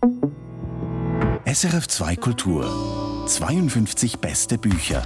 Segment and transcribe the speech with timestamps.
[0.00, 5.02] SRF 2 Kultur 52 beste Bücher.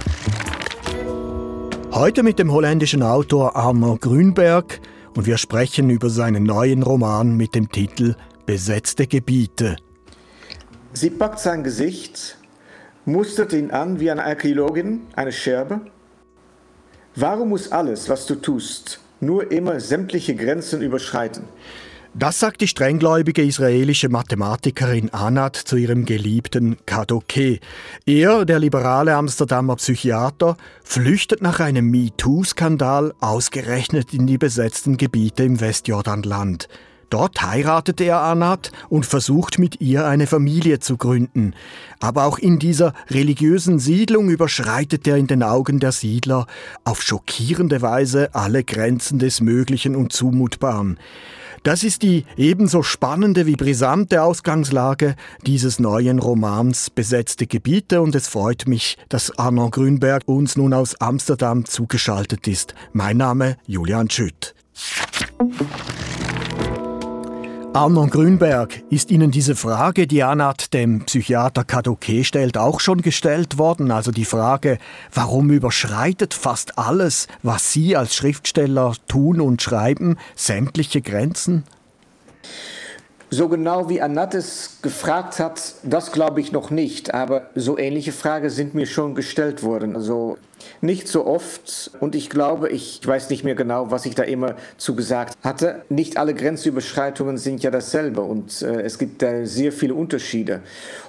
[1.91, 4.79] Heute mit dem holländischen Autor Arno Grünberg
[5.15, 8.15] und wir sprechen über seinen neuen Roman mit dem Titel
[8.45, 9.77] Besetzte Gebiete.
[10.93, 12.37] Sie packt sein Gesicht,
[13.05, 15.81] mustert ihn an wie eine Archäologin eine Scherbe.
[17.15, 21.45] Warum muss alles, was du tust, nur immer sämtliche Grenzen überschreiten?
[22.15, 27.59] Das sagt die strenggläubige israelische Mathematikerin Anat zu ihrem geliebten Kadoke.
[28.05, 35.59] Er, der liberale Amsterdamer Psychiater, flüchtet nach einem MeToo-Skandal ausgerechnet in die besetzten Gebiete im
[35.59, 36.67] Westjordanland.
[37.09, 41.55] Dort heiratet er Anat und versucht mit ihr eine Familie zu gründen.
[41.99, 46.45] Aber auch in dieser religiösen Siedlung überschreitet er in den Augen der Siedler
[46.83, 50.99] auf schockierende Weise alle Grenzen des Möglichen und Zumutbaren.
[51.63, 58.27] Das ist die ebenso spannende wie brisante Ausgangslage dieses neuen Romans Besetzte Gebiete und es
[58.27, 62.75] freut mich, dass Arno Grünberg uns nun aus Amsterdam zugeschaltet ist.
[62.91, 64.55] Mein Name Julian Schütt.
[67.75, 73.57] Arno Grünberg, ist Ihnen diese Frage, die Anat dem Psychiater Kadoke stellt, auch schon gestellt
[73.57, 73.89] worden?
[73.89, 74.77] Also die Frage,
[75.11, 81.63] warum überschreitet fast alles, was Sie als Schriftsteller tun und schreiben, sämtliche Grenzen?
[83.33, 88.51] So genau wie Anattes gefragt hat, das glaube ich noch nicht, aber so ähnliche Fragen
[88.51, 89.95] sind mir schon gestellt worden.
[89.95, 90.37] Also
[90.81, 94.53] nicht so oft und ich glaube, ich weiß nicht mehr genau, was ich da immer
[94.77, 95.81] zu gesagt hatte.
[95.89, 100.61] Nicht alle Grenzüberschreitungen sind ja dasselbe und äh, es gibt da sehr viele Unterschiede.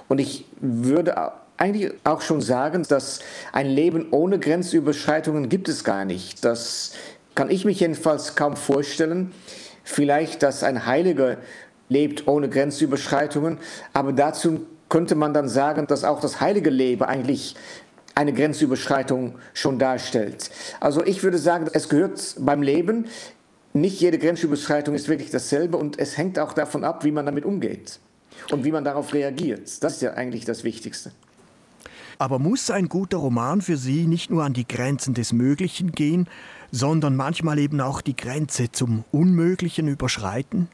[0.07, 3.19] Und ich würde eigentlich auch schon sagen, dass
[3.53, 6.43] ein Leben ohne Grenzüberschreitungen gibt es gar nicht.
[6.43, 6.93] Das
[7.35, 9.31] kann ich mich jedenfalls kaum vorstellen.
[9.87, 11.37] Vielleicht, dass ein Heiliger
[11.89, 13.57] lebt ohne Grenzüberschreitungen.
[13.93, 17.55] Aber dazu könnte man dann sagen, dass auch das heilige Leben eigentlich
[18.13, 20.49] eine Grenzüberschreitung schon darstellt.
[20.79, 23.07] Also ich würde sagen, es gehört beim Leben.
[23.73, 27.43] Nicht jede Grenzüberschreitung ist wirklich dasselbe und es hängt auch davon ab, wie man damit
[27.43, 27.99] umgeht
[28.51, 29.83] und wie man darauf reagiert.
[29.83, 31.11] Das ist ja eigentlich das Wichtigste.
[32.17, 36.29] Aber muss ein guter Roman für Sie nicht nur an die Grenzen des Möglichen gehen,
[36.71, 40.69] sondern manchmal eben auch die Grenze zum Unmöglichen überschreiten?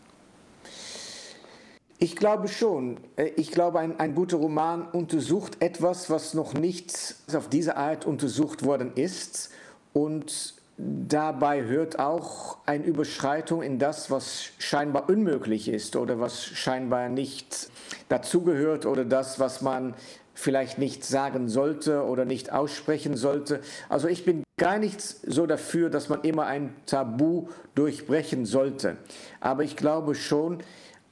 [2.04, 2.98] Ich glaube schon.
[3.16, 8.08] Äh, ich glaube, ein, ein guter Roman untersucht etwas, was noch nicht auf diese Art
[8.08, 9.52] untersucht worden ist.
[9.94, 17.08] Und dabei hört auch eine Überschreitung in das, was scheinbar unmöglich ist oder was scheinbar
[17.08, 17.70] nicht
[18.10, 19.94] dazugehört oder das, was man
[20.34, 23.62] vielleicht nicht sagen sollte oder nicht aussprechen sollte.
[23.90, 28.98] Also ich bin gar nicht so dafür, dass man immer ein Tabu durchbrechen sollte.
[29.40, 30.64] Aber ich glaube schon,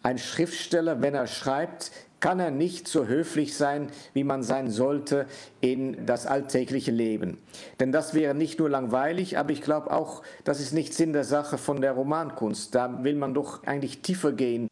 [0.03, 5.25] ein Schriftsteller, wenn er schreibt, kann er nicht so höflich sein, wie man sein sollte
[5.61, 7.37] in das alltägliche Leben.
[7.79, 11.23] Denn das wäre nicht nur langweilig, aber ich glaube auch, das ist nicht Sinn der
[11.23, 12.75] Sache von der Romankunst.
[12.75, 14.69] Da will man doch eigentlich tiefer gehen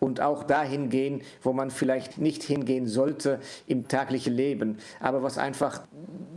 [0.00, 5.38] und auch dahin gehen, wo man vielleicht nicht hingehen sollte im täglichen Leben, aber was
[5.38, 5.82] einfach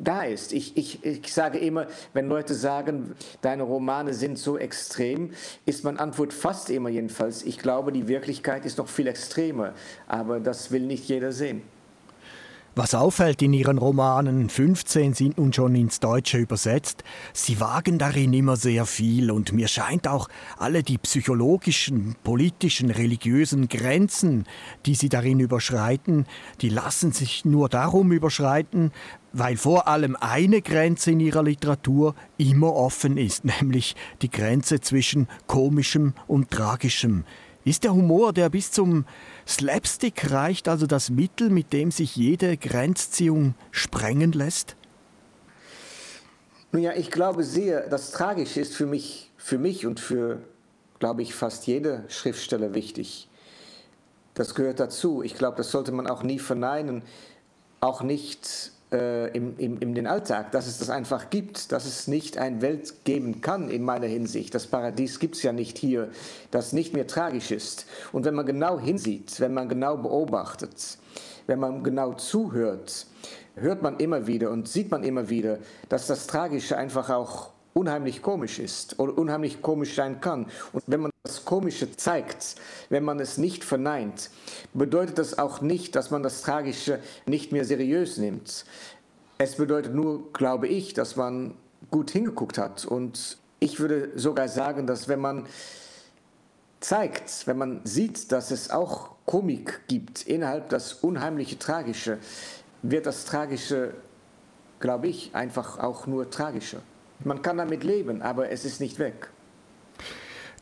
[0.03, 0.53] da ist.
[0.53, 5.31] Ich, ich, ich sage immer, wenn Leute sagen, deine Romane sind so extrem,
[5.65, 9.73] ist meine Antwort fast immer jedenfalls, ich glaube, die Wirklichkeit ist noch viel extremer,
[10.07, 11.61] aber das will nicht jeder sehen.
[12.77, 18.33] Was auffällt in ihren Romanen, 15 sind nun schon ins Deutsche übersetzt, sie wagen darin
[18.33, 24.43] immer sehr viel und mir scheint auch alle die psychologischen, politischen, religiösen Grenzen,
[24.85, 26.25] die sie darin überschreiten,
[26.59, 28.91] die lassen sich nur darum überschreiten,
[29.31, 35.29] weil vor allem eine Grenze in ihrer Literatur immer offen ist, nämlich die Grenze zwischen
[35.47, 37.23] komischem und tragischem.
[37.65, 39.05] Ist der Humor, der bis zum
[39.47, 44.75] Slapstick reicht, also das Mittel, mit dem sich jede Grenzziehung sprengen lässt?
[46.71, 50.43] Nun ja, ich glaube sehr, das Tragische ist für mich, für mich und für,
[50.99, 53.29] glaube ich, fast jede Schriftsteller wichtig.
[54.35, 55.23] Das gehört dazu.
[55.23, 57.01] Ich glaube, das sollte man auch nie verneinen.
[57.79, 62.07] Auch nicht äh, im, im, in den Alltag, dass es das einfach gibt, dass es
[62.07, 64.55] nicht eine Welt geben kann in meiner Hinsicht.
[64.55, 66.09] Das Paradies gibt es ja nicht hier,
[66.51, 67.85] das nicht mehr tragisch ist.
[68.13, 70.97] Und wenn man genau hinsieht, wenn man genau beobachtet,
[71.45, 73.05] wenn man genau zuhört,
[73.55, 75.59] hört man immer wieder und sieht man immer wieder,
[75.89, 80.45] dass das Tragische einfach auch unheimlich komisch ist oder unheimlich komisch sein kann.
[80.71, 82.55] Und wenn man das Komische zeigt,
[82.89, 84.31] wenn man es nicht verneint,
[84.73, 88.65] bedeutet das auch nicht, dass man das Tragische nicht mehr seriös nimmt.
[89.37, 91.55] Es bedeutet nur, glaube ich, dass man
[91.91, 92.85] gut hingeguckt hat.
[92.85, 95.45] Und ich würde sogar sagen, dass wenn man
[96.79, 102.19] zeigt, wenn man sieht, dass es auch Komik gibt, innerhalb das unheimliche Tragische,
[102.83, 103.95] wird das Tragische,
[104.79, 106.81] glaube ich, einfach auch nur tragischer.
[107.23, 109.29] Man kann damit leben, aber es ist nicht weg.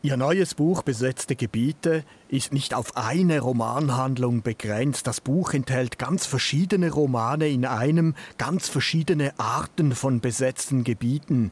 [0.05, 5.07] Ihr neues Buch Besetzte Gebiete ist nicht auf eine Romanhandlung begrenzt.
[5.07, 11.51] Das Buch enthält ganz verschiedene Romane in einem, ganz verschiedene Arten von besetzten Gebieten.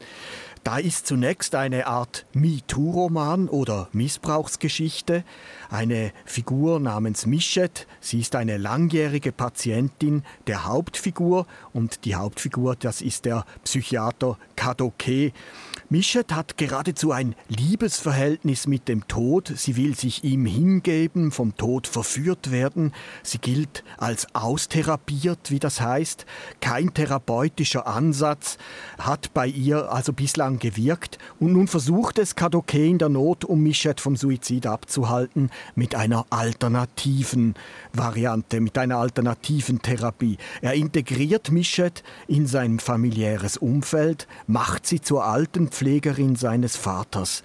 [0.63, 5.23] Da ist zunächst eine Art MeToo-Roman oder Missbrauchsgeschichte.
[5.71, 13.01] Eine Figur namens Michette, sie ist eine langjährige Patientin der Hauptfigur und die Hauptfigur, das
[13.01, 15.31] ist der Psychiater Kadoke.
[15.93, 19.51] Michette hat geradezu ein Liebesverhältnis mit dem Tod.
[19.53, 22.93] Sie will sich ihm hingeben, vom Tod verführt werden.
[23.23, 26.25] Sie gilt als austherapiert, wie das heißt.
[26.61, 28.57] Kein therapeutischer Ansatz
[28.99, 31.17] hat bei ihr also bislang gewirkt.
[31.41, 36.25] Und nun versucht es Kadoke in der Not, um Michette vom Suizid abzuhalten, mit einer
[36.29, 37.53] alternativen
[37.91, 40.37] Variante, mit einer alternativen Therapie.
[40.61, 47.41] Er integriert Michette in sein familiäres Umfeld, macht sie zur alten Pflegerin seines Vaters.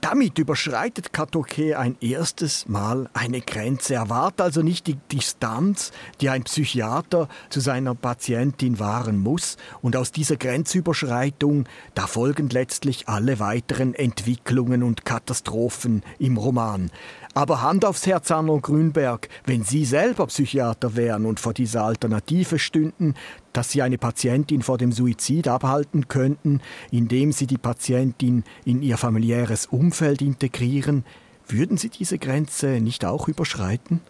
[0.00, 3.94] Damit überschreitet Katoke ein erstes Mal eine Grenze.
[3.94, 5.92] Er wahrt also nicht die Distanz,
[6.22, 9.58] die ein Psychiater zu seiner Patientin wahren muss.
[9.82, 16.90] Und aus dieser Grenzüberschreitung, da folgen letztlich alle weiteren Entwicklungen und Katastrophen im Roman.
[17.34, 22.58] Aber Hand aufs Herz, Arno Grünberg, wenn Sie selber Psychiater wären und vor dieser Alternative
[22.58, 23.14] stünden,
[23.54, 26.60] dass Sie eine Patientin vor dem Suizid abhalten könnten,
[26.90, 31.04] indem Sie die Patientin in Ihr familiäres Umfeld integrieren,
[31.46, 34.00] würden Sie diese Grenze nicht auch überschreiten?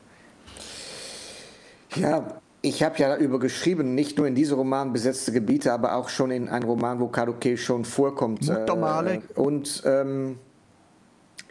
[1.95, 6.09] Ja, ich habe ja darüber geschrieben, nicht nur in diesem Roman besetzte Gebiete, aber auch
[6.09, 8.49] schon in einem Roman, wo Kaduke schon vorkommt.
[8.49, 9.17] Muttermale.
[9.17, 10.39] Äh, und ähm,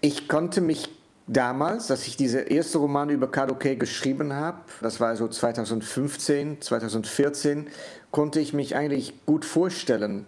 [0.01, 0.89] ich konnte mich
[1.27, 7.67] damals, dass ich diese erste Roman über Kadoke geschrieben habe, das war so 2015, 2014,
[8.11, 10.25] konnte ich mich eigentlich gut vorstellen,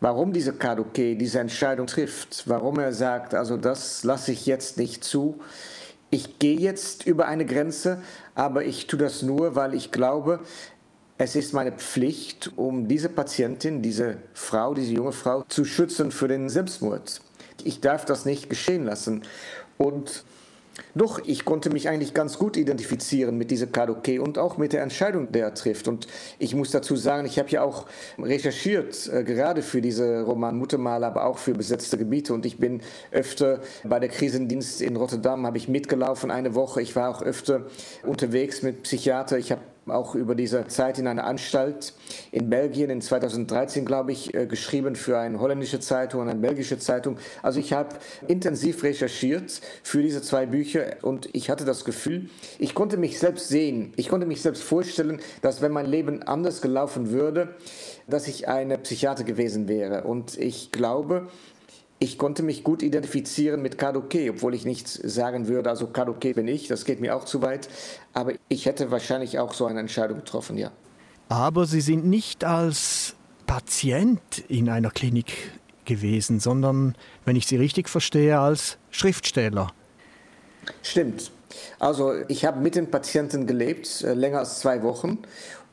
[0.00, 5.04] warum dieser Kadoke diese Entscheidung trifft, warum er sagt, also das lasse ich jetzt nicht
[5.04, 5.40] zu.
[6.10, 8.02] Ich gehe jetzt über eine Grenze,
[8.34, 10.40] aber ich tue das nur, weil ich glaube,
[11.18, 16.28] es ist meine Pflicht, um diese Patientin, diese Frau, diese junge Frau zu schützen für
[16.28, 17.22] den Selbstmord.
[17.64, 19.22] Ich darf das nicht geschehen lassen.
[19.78, 20.24] Und
[20.94, 24.82] doch, ich konnte mich eigentlich ganz gut identifizieren mit dieser Kadoke und auch mit der
[24.82, 25.88] Entscheidung, die er trifft.
[25.88, 26.06] Und
[26.38, 27.86] ich muss dazu sagen, ich habe ja auch
[28.18, 32.34] recherchiert, äh, gerade für diese Roman Muttermal, aber auch für besetzte Gebiete.
[32.34, 36.82] Und ich bin öfter bei der Krisendienst in Rotterdam, habe ich mitgelaufen eine Woche.
[36.82, 37.66] Ich war auch öfter
[38.02, 39.38] unterwegs mit Psychiater.
[39.38, 41.94] Ich habe auch über diese Zeit in einer Anstalt
[42.32, 46.78] in Belgien in 2013, glaube ich, äh, geschrieben für eine holländische Zeitung und eine belgische
[46.78, 47.18] Zeitung.
[47.42, 47.96] Also ich habe
[48.26, 52.28] intensiv recherchiert für diese zwei Bücher und ich hatte das Gefühl,
[52.58, 56.60] ich konnte mich selbst sehen, ich konnte mich selbst vorstellen, dass wenn mein Leben anders
[56.60, 57.54] gelaufen würde,
[58.06, 60.04] dass ich eine Psychiater gewesen wäre.
[60.04, 61.28] Und ich glaube,
[61.98, 66.46] ich konnte mich gut identifizieren mit Kadoke, obwohl ich nicht sagen würde, also Kadoke bin
[66.46, 67.68] ich, das geht mir auch zu weit.
[68.12, 70.70] Aber ich hätte wahrscheinlich auch so eine Entscheidung getroffen, ja.
[71.28, 73.14] Aber Sie sind nicht als
[73.46, 75.52] Patient in einer Klinik
[75.84, 76.94] gewesen, sondern,
[77.24, 79.68] wenn ich Sie richtig verstehe, als Schriftsteller.
[80.82, 81.30] Stimmt.
[81.78, 85.18] Also ich habe mit den Patienten gelebt, äh, länger als zwei Wochen.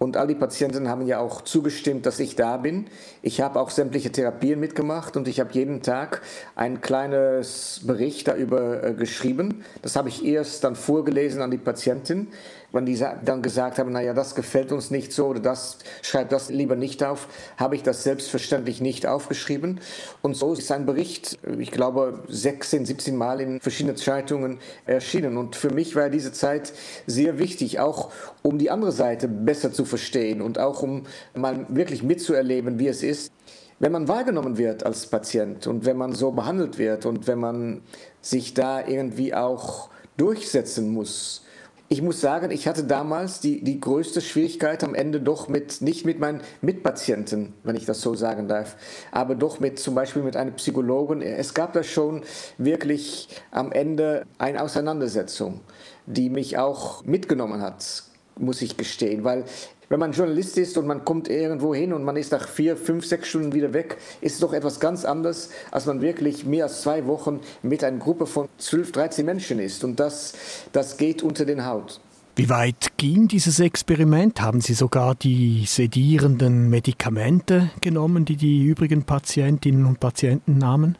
[0.03, 2.87] Und all die Patienten haben ja auch zugestimmt, dass ich da bin.
[3.21, 6.21] Ich habe auch sämtliche Therapien mitgemacht und ich habe jeden Tag
[6.57, 9.63] ein kleines Bericht darüber äh, geschrieben.
[9.81, 12.27] Das habe ich erst dann vorgelesen an die Patientin
[12.73, 16.49] wenn die dann gesagt haben, naja, das gefällt uns nicht so oder das schreibt das
[16.49, 19.79] lieber nicht auf, habe ich das selbstverständlich nicht aufgeschrieben.
[20.23, 25.37] Und so ist ein Bericht, ich glaube, 16, 17 Mal in verschiedenen Zeitungen erschienen.
[25.37, 26.73] Und für mich war diese Zeit
[27.05, 28.11] sehr wichtig, auch
[28.41, 31.03] um die andere Seite besser zu verstehen und auch um
[31.35, 33.31] mal wirklich mitzuerleben, wie es ist,
[33.77, 37.81] wenn man wahrgenommen wird als Patient und wenn man so behandelt wird und wenn man
[38.21, 41.43] sich da irgendwie auch durchsetzen muss
[41.89, 46.05] ich muss sagen, ich hatte damals die, die größte Schwierigkeit am Ende doch mit, nicht
[46.05, 48.77] mit meinen Mitpatienten, wenn ich das so sagen darf,
[49.11, 51.21] aber doch mit zum Beispiel mit einem Psychologen.
[51.21, 52.23] Es gab da schon
[52.57, 55.61] wirklich am Ende eine Auseinandersetzung,
[56.05, 58.03] die mich auch mitgenommen hat,
[58.37, 59.45] muss ich gestehen, weil
[59.93, 63.05] wenn man Journalist ist und man kommt irgendwo hin und man ist nach vier, fünf,
[63.05, 66.81] sechs Stunden wieder weg, ist es doch etwas ganz anderes, als man wirklich mehr als
[66.81, 69.83] zwei Wochen mit einer Gruppe von 12, 13 Menschen ist.
[69.83, 70.33] Und das,
[70.71, 72.01] das geht unter den Haut.
[72.35, 74.41] Wie weit ging dieses Experiment?
[74.41, 80.97] Haben Sie sogar die sedierenden Medikamente genommen, die die übrigen Patientinnen und Patienten nahmen?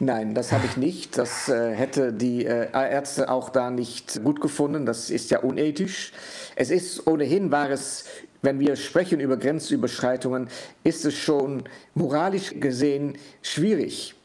[0.00, 1.18] Nein, das habe ich nicht.
[1.18, 4.86] Das äh, hätte die äh, Ärzte auch da nicht gut gefunden.
[4.86, 6.12] Das ist ja unethisch.
[6.54, 8.04] Es ist ohnehin, war es,
[8.42, 10.48] wenn wir sprechen über Grenzüberschreitungen,
[10.84, 14.15] ist es schon moralisch gesehen schwierig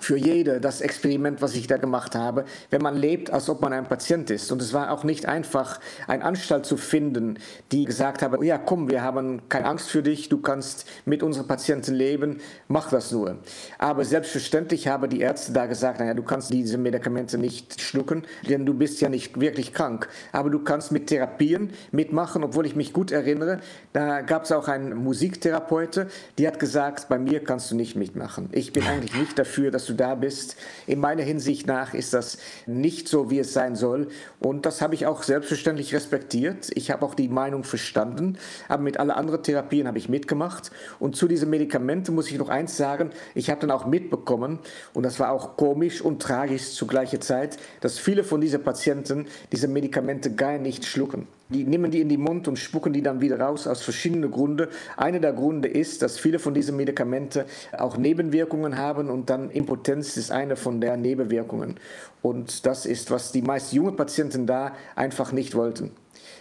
[0.00, 3.72] für jede das Experiment, was ich da gemacht habe, wenn man lebt, als ob man
[3.72, 4.50] ein Patient ist.
[4.50, 7.38] Und es war auch nicht einfach, eine Anstalt zu finden,
[7.72, 11.46] die gesagt habe, ja komm, wir haben keine Angst für dich, du kannst mit unseren
[11.46, 13.38] Patienten leben, mach das nur.
[13.78, 18.66] Aber selbstverständlich haben die Ärzte da gesagt, naja, du kannst diese Medikamente nicht schlucken, denn
[18.66, 20.08] du bist ja nicht wirklich krank.
[20.32, 23.60] Aber du kannst mit Therapien mitmachen, obwohl ich mich gut erinnere,
[23.92, 28.48] da gab es auch einen Musiktherapeute, die hat gesagt, bei mir kannst du nicht mitmachen.
[28.52, 30.56] Ich bin eigentlich nicht dafür, dass du da bist.
[30.86, 34.08] In meiner Hinsicht nach ist das nicht so, wie es sein soll.
[34.38, 36.70] Und das habe ich auch selbstverständlich respektiert.
[36.74, 38.38] Ich habe auch die Meinung verstanden.
[38.68, 40.70] Aber mit allen anderen Therapien habe ich mitgemacht.
[40.98, 43.10] Und zu diesen Medikamenten muss ich noch eins sagen.
[43.34, 44.58] Ich habe dann auch mitbekommen,
[44.94, 49.26] und das war auch komisch und tragisch zu gleicher Zeit, dass viele von diesen Patienten
[49.52, 51.26] diese Medikamente gar nicht schlucken.
[51.52, 54.68] Die nehmen die in den Mund und spucken die dann wieder raus aus verschiedenen Gründen.
[54.96, 57.44] Einer der Gründe ist, dass viele von diesen Medikamenten
[57.76, 61.76] auch Nebenwirkungen haben und dann Impotenz ist eine von der Nebenwirkungen.
[62.22, 65.90] Und das ist, was die meisten jungen Patienten da einfach nicht wollten.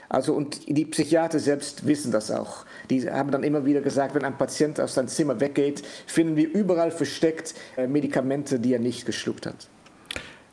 [0.09, 2.65] Also und die Psychiater selbst wissen das auch.
[2.89, 6.51] Die haben dann immer wieder gesagt, wenn ein Patient aus seinem Zimmer weggeht, finden wir
[6.51, 9.67] überall versteckt äh, Medikamente, die er nicht geschluckt hat.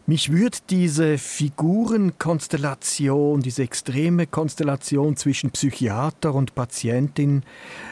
[0.08, 7.42] Mich würde diese Figurenkonstellation, diese extreme Konstellation zwischen Psychiater und Patientin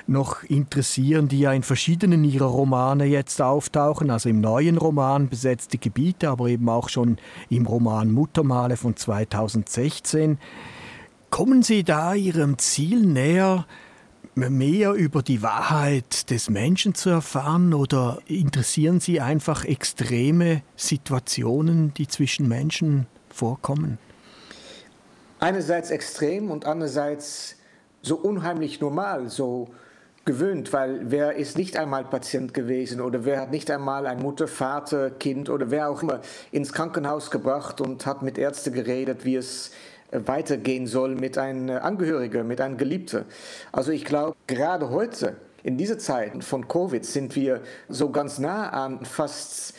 [0.07, 5.77] noch interessieren, die ja in verschiedenen ihrer Romane jetzt auftauchen, also im neuen Roman Besetzte
[5.77, 7.19] Gebiete, aber eben auch schon
[7.51, 10.39] im Roman Muttermale von 2016.
[11.31, 13.67] Kommen Sie da Ihrem Ziel näher,
[14.37, 22.09] mehr über die Wahrheit des Menschen zu erfahren oder interessieren Sie einfach extreme Situationen, die
[22.09, 23.99] zwischen Menschen vorkommen?
[25.41, 27.57] Einerseits extrem und andererseits
[28.03, 29.69] so unheimlich normal, so
[30.25, 34.49] gewöhnt, weil wer ist nicht einmal Patient gewesen oder wer hat nicht einmal ein Mutter,
[34.49, 39.37] Vater, Kind oder wer auch immer ins Krankenhaus gebracht und hat mit Ärzten geredet, wie
[39.37, 39.71] es
[40.27, 43.25] weitergehen soll mit einem Angehörigen, mit einem Geliebten.
[43.73, 48.69] Also ich glaube, gerade heute, in dieser Zeit von Covid, sind wir so ganz nah
[48.69, 49.75] an fast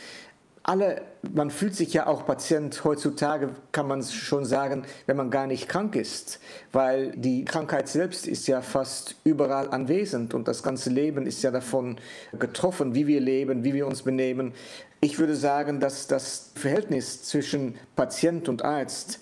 [0.68, 5.46] alle, man fühlt sich ja auch Patient heutzutage, kann man schon sagen, wenn man gar
[5.46, 6.40] nicht krank ist,
[6.72, 11.52] weil die Krankheit selbst ist ja fast überall anwesend und das ganze Leben ist ja
[11.52, 11.98] davon
[12.40, 14.54] getroffen, wie wir leben, wie wir uns benehmen.
[15.02, 19.20] Ich würde sagen, dass das Verhältnis zwischen Patient und Arzt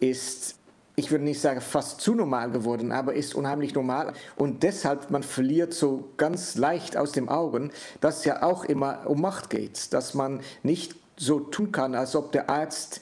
[0.00, 0.56] ist,
[0.96, 4.12] ich würde nicht sagen fast zu normal geworden, aber ist unheimlich normal.
[4.36, 9.00] Und deshalb, man verliert so ganz leicht aus den Augen, dass es ja auch immer
[9.06, 13.00] um Macht geht, dass man nicht so tun kann, als ob der Arzt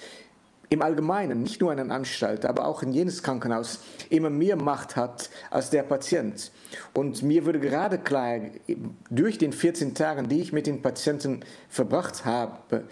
[0.72, 4.96] im Allgemeinen, nicht nur in einer Anstalt, aber auch in jenes Krankenhaus, immer mehr Macht
[4.96, 6.50] hat als der Patient.
[6.94, 8.40] Und mir würde gerade klar,
[9.10, 12.84] durch den 14 Tagen, die ich mit den Patienten verbracht habe,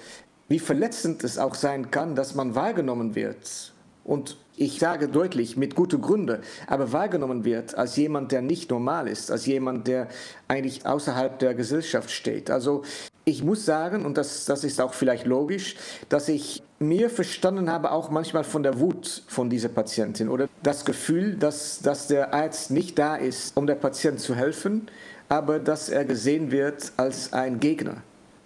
[0.49, 3.73] wie verletzend es auch sein kann, dass man wahrgenommen wird
[4.11, 9.07] und ich sage deutlich, mit guten Gründen, aber wahrgenommen wird als jemand, der nicht normal
[9.07, 10.09] ist, als jemand, der
[10.49, 12.51] eigentlich außerhalb der Gesellschaft steht.
[12.51, 12.83] Also
[13.25, 15.77] ich muss sagen, und das, das ist auch vielleicht logisch,
[16.09, 20.85] dass ich mir verstanden habe, auch manchmal von der Wut von dieser Patientin oder das
[20.85, 24.89] Gefühl, dass, dass der Arzt nicht da ist, um der Patient zu helfen,
[25.29, 28.03] aber dass er gesehen wird als ein Gegner.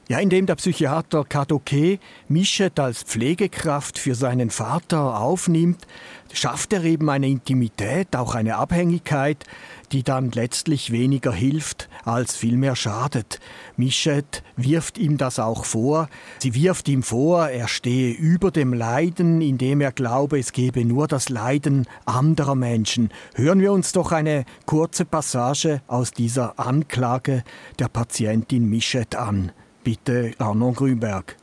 [0.06, 5.86] Ja, indem der Psychiater Kadoke Mischet als Pflegekraft für seinen Vater aufnimmt,
[6.30, 9.44] schafft er eben eine Intimität, auch eine Abhängigkeit,
[9.92, 13.40] die dann letztlich weniger hilft, als vielmehr schadet.
[13.78, 16.10] Mischet wirft ihm das auch vor.
[16.38, 21.08] Sie wirft ihm vor, er stehe über dem Leiden, indem er glaube, es gebe nur
[21.08, 23.08] das Leiden anderer Menschen.
[23.36, 27.42] Hören wir uns doch eine kurze Passage aus dieser Anklage
[27.78, 29.50] der Patientin Mischet an.
[29.84, 31.36] Bitte, Arnon Grünberg.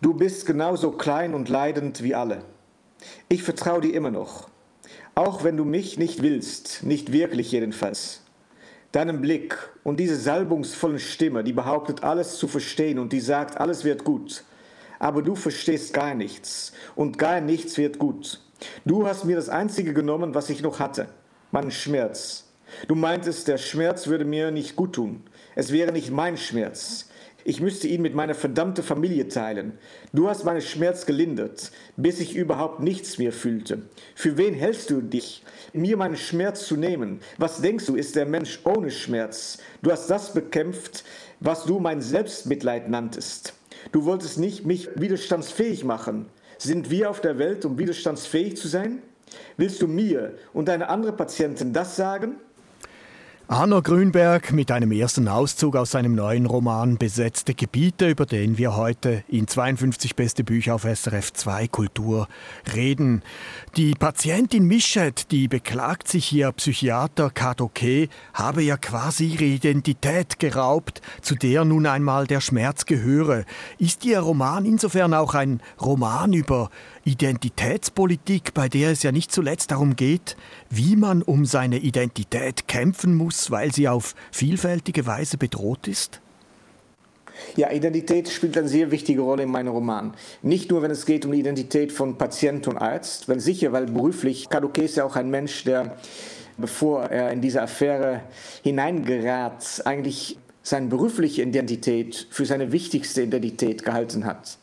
[0.00, 2.44] Du bist genauso klein und leidend wie alle.
[3.28, 4.48] Ich vertraue dir immer noch.
[5.16, 8.22] Auch wenn du mich nicht willst, nicht wirklich jedenfalls.
[8.92, 13.82] Deinem Blick und diese salbungsvollen Stimme, die behauptet, alles zu verstehen und die sagt, alles
[13.82, 14.44] wird gut.
[15.00, 18.40] Aber du verstehst gar nichts und gar nichts wird gut.
[18.84, 21.08] Du hast mir das Einzige genommen, was ich noch hatte,
[21.50, 22.44] meinen Schmerz.
[22.86, 25.24] Du meintest, der Schmerz würde mir nicht gut tun.
[25.54, 27.08] Es wäre nicht mein Schmerz.
[27.44, 29.78] Ich müsste ihn mit meiner verdammten Familie teilen.
[30.12, 33.82] Du hast meinen Schmerz gelindert, bis ich überhaupt nichts mehr fühlte.
[34.14, 35.42] Für wen hältst du dich,
[35.72, 37.20] mir meinen Schmerz zu nehmen?
[37.38, 39.58] Was denkst du, ist der Mensch ohne Schmerz?
[39.82, 41.04] Du hast das bekämpft,
[41.40, 43.54] was du mein Selbstmitleid nanntest.
[43.90, 46.26] Du wolltest nicht mich widerstandsfähig machen.
[46.58, 49.02] Sind wir auf der Welt, um widerstandsfähig zu sein?
[49.56, 52.36] Willst du mir und deine anderen Patienten das sagen?
[53.48, 58.76] Arno Grünberg mit einem ersten Auszug aus seinem neuen Roman Besetzte Gebiete, über den wir
[58.76, 62.28] heute in 52 beste Bücher auf SRF 2 Kultur
[62.74, 63.22] reden.
[63.76, 71.02] Die Patientin Mischet, die beklagt sich, ihr Psychiater Kadoke habe ja quasi ihre Identität geraubt,
[71.20, 73.44] zu der nun einmal der Schmerz gehöre.
[73.76, 76.70] Ist Ihr Roman insofern auch ein Roman über
[77.04, 80.36] Identitätspolitik, bei der es ja nicht zuletzt darum geht,
[80.70, 86.20] wie man um seine Identität kämpfen muss, weil sie auf vielfältige Weise bedroht ist?
[87.56, 90.14] Ja, Identität spielt eine sehr wichtige Rolle in meinem Roman.
[90.42, 93.86] Nicht nur, wenn es geht um die Identität von Patient und Arzt, weil sicher, weil
[93.86, 95.96] beruflich, Kaduke ist ja auch ein Mensch, der,
[96.56, 98.22] bevor er in diese Affäre
[98.62, 104.58] hineingerat, eigentlich seine berufliche Identität für seine wichtigste Identität gehalten hat.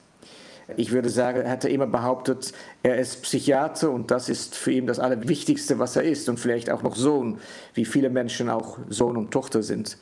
[0.77, 4.87] Ich würde sagen, er hatte immer behauptet, er ist Psychiater und das ist für ihn
[4.87, 7.39] das Allerwichtigste, was er ist und vielleicht auch noch Sohn,
[7.73, 9.97] wie viele Menschen auch Sohn und Tochter sind.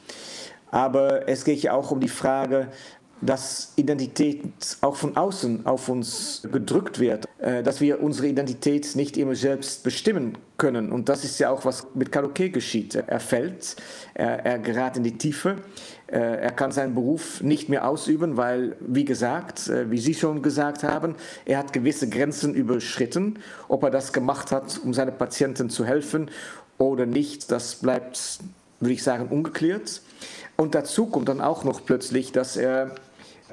[0.69, 2.67] Aber es geht ja auch um die Frage,
[3.21, 4.43] dass Identität
[4.81, 9.83] auch von außen auf uns gedrückt wird, äh, dass wir unsere Identität nicht immer selbst
[9.83, 10.91] bestimmen können.
[10.91, 12.95] Und das ist ja auch, was mit Kaluke geschieht.
[12.95, 13.75] Er fällt,
[14.13, 15.55] er, er gerät in die Tiefe,
[16.15, 20.83] er kann seinen Beruf nicht mehr ausüben, weil, wie gesagt, äh, wie Sie schon gesagt
[20.83, 23.39] haben, er hat gewisse Grenzen überschritten.
[23.67, 26.31] Ob er das gemacht hat, um seinen Patienten zu helfen
[26.77, 28.39] oder nicht, das bleibt,
[28.79, 30.01] würde ich sagen, ungeklärt.
[30.55, 32.95] Und dazu kommt dann auch noch plötzlich, dass er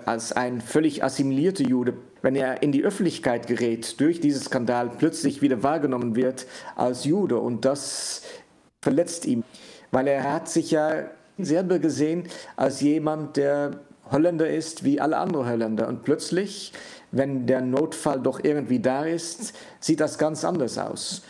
[0.07, 5.43] als ein völlig assimilierter Jude, wenn er in die Öffentlichkeit gerät, durch diesen Skandal plötzlich
[5.43, 6.47] wieder wahrgenommen wird
[6.77, 7.39] als Jude.
[7.39, 8.23] Und das
[8.81, 9.43] verletzt ihn,
[9.91, 11.05] weil er hat sich ja
[11.39, 12.25] selber gesehen
[12.57, 15.89] als jemand, der Holländer ist wie alle anderen Holländer.
[15.89, 16.73] Und plötzlich,
[17.11, 21.23] wenn der Notfall doch irgendwie da ist, sieht das ganz anders aus.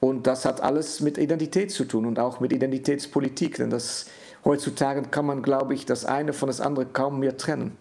[0.00, 3.56] Und das hat alles mit Identität zu tun und auch mit Identitätspolitik.
[3.56, 4.06] Denn das,
[4.44, 7.76] heutzutage kann man, glaube ich, das eine von das andere kaum mehr trennen.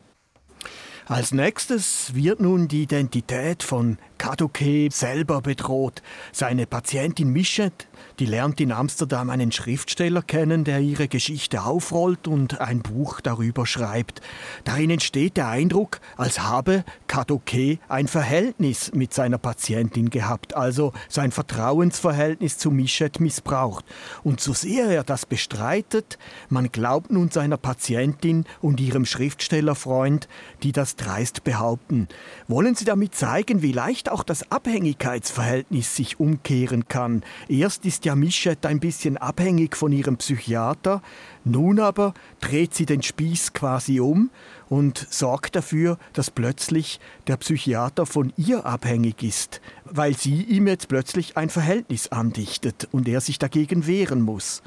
[1.08, 6.02] Als nächstes wird nun die Identität von Kadoke selber bedroht.
[6.32, 7.86] Seine Patientin Michette
[8.22, 13.66] die lernt in Amsterdam einen Schriftsteller kennen, der ihre Geschichte aufrollt und ein Buch darüber
[13.66, 14.22] schreibt.
[14.64, 21.32] Darin entsteht der Eindruck, als habe Kadoke ein Verhältnis mit seiner Patientin gehabt, also sein
[21.32, 23.86] Vertrauensverhältnis zu Michet missbraucht.
[24.22, 30.28] Und so sehr er das bestreitet, man glaubt nun seiner Patientin und ihrem Schriftstellerfreund,
[30.62, 32.08] die das dreist behaupten.
[32.48, 37.24] Wollen Sie damit zeigen, wie leicht auch das Abhängigkeitsverhältnis sich umkehren kann?
[37.50, 41.02] Erst ist ja ja Michette ein bisschen abhängig von ihrem Psychiater.
[41.46, 44.30] Nun aber dreht sie den Spieß quasi um
[44.70, 50.90] und sorgt dafür, dass plötzlich der Psychiater von ihr abhängig ist, weil sie ihm jetzt
[50.90, 54.62] plötzlich ein Verhältnis andichtet und er sich dagegen wehren muss.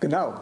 [0.00, 0.40] Genau.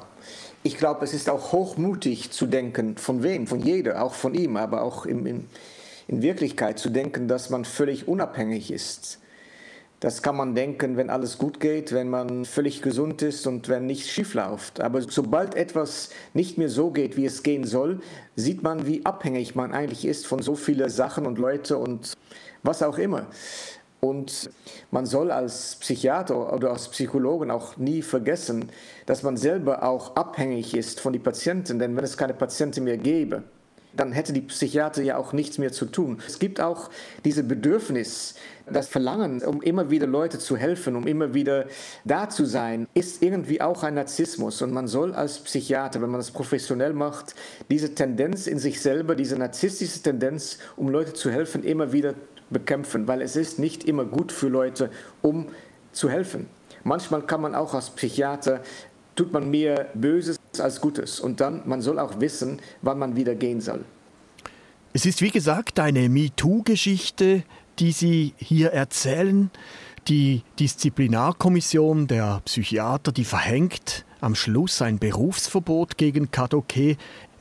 [0.62, 4.56] Ich glaube, es ist auch hochmutig zu denken, von wem, von jeder, auch von ihm,
[4.56, 5.48] aber auch in, in,
[6.06, 9.18] in Wirklichkeit zu denken, dass man völlig unabhängig ist
[10.00, 13.86] das kann man denken, wenn alles gut geht, wenn man völlig gesund ist und wenn
[13.86, 14.80] nichts schief läuft.
[14.80, 18.00] Aber sobald etwas nicht mehr so geht, wie es gehen soll,
[18.36, 22.12] sieht man, wie abhängig man eigentlich ist von so vielen Sachen und Leute und
[22.62, 23.26] was auch immer.
[24.00, 24.50] Und
[24.92, 28.70] man soll als Psychiater oder als Psychologen auch nie vergessen,
[29.06, 31.80] dass man selber auch abhängig ist von den Patienten.
[31.80, 33.42] Denn wenn es keine Patienten mehr gäbe,
[33.98, 36.20] dann hätte die Psychiater ja auch nichts mehr zu tun.
[36.26, 36.88] Es gibt auch
[37.24, 38.34] dieses Bedürfnis,
[38.70, 41.66] das Verlangen, um immer wieder Leute zu helfen, um immer wieder
[42.04, 44.62] da zu sein, ist irgendwie auch ein Narzissmus.
[44.62, 47.34] Und man soll als Psychiater, wenn man das professionell macht,
[47.70, 52.14] diese Tendenz in sich selber, diese narzisstische Tendenz, um Leute zu helfen, immer wieder
[52.50, 54.90] bekämpfen, weil es ist nicht immer gut für Leute,
[55.22, 55.46] um
[55.92, 56.46] zu helfen.
[56.84, 58.60] Manchmal kann man auch als Psychiater
[59.16, 61.20] tut man mehr Böses als Gutes.
[61.20, 63.84] Und dann, man soll auch wissen, wann man wieder gehen soll.
[64.92, 67.42] Es ist wie gesagt eine MeToo-Geschichte,
[67.78, 69.50] die Sie hier erzählen.
[70.08, 76.96] Die Disziplinarkommission der Psychiater, die verhängt am Schluss ein Berufsverbot gegen Kadoke.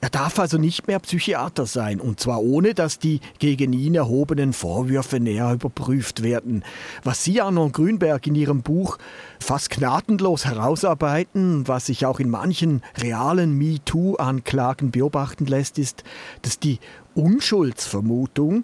[0.07, 4.53] Er darf also nicht mehr Psychiater sein, und zwar ohne, dass die gegen ihn erhobenen
[4.53, 6.63] Vorwürfe näher überprüft werden.
[7.03, 8.99] Was Sie, Arnon Grünberg, in Ihrem Buch
[9.37, 16.05] fast gnadenlos herausarbeiten, was sich auch in manchen realen MeToo-Anklagen beobachten lässt, ist,
[16.41, 16.79] dass die
[17.13, 18.63] Unschuldsvermutung,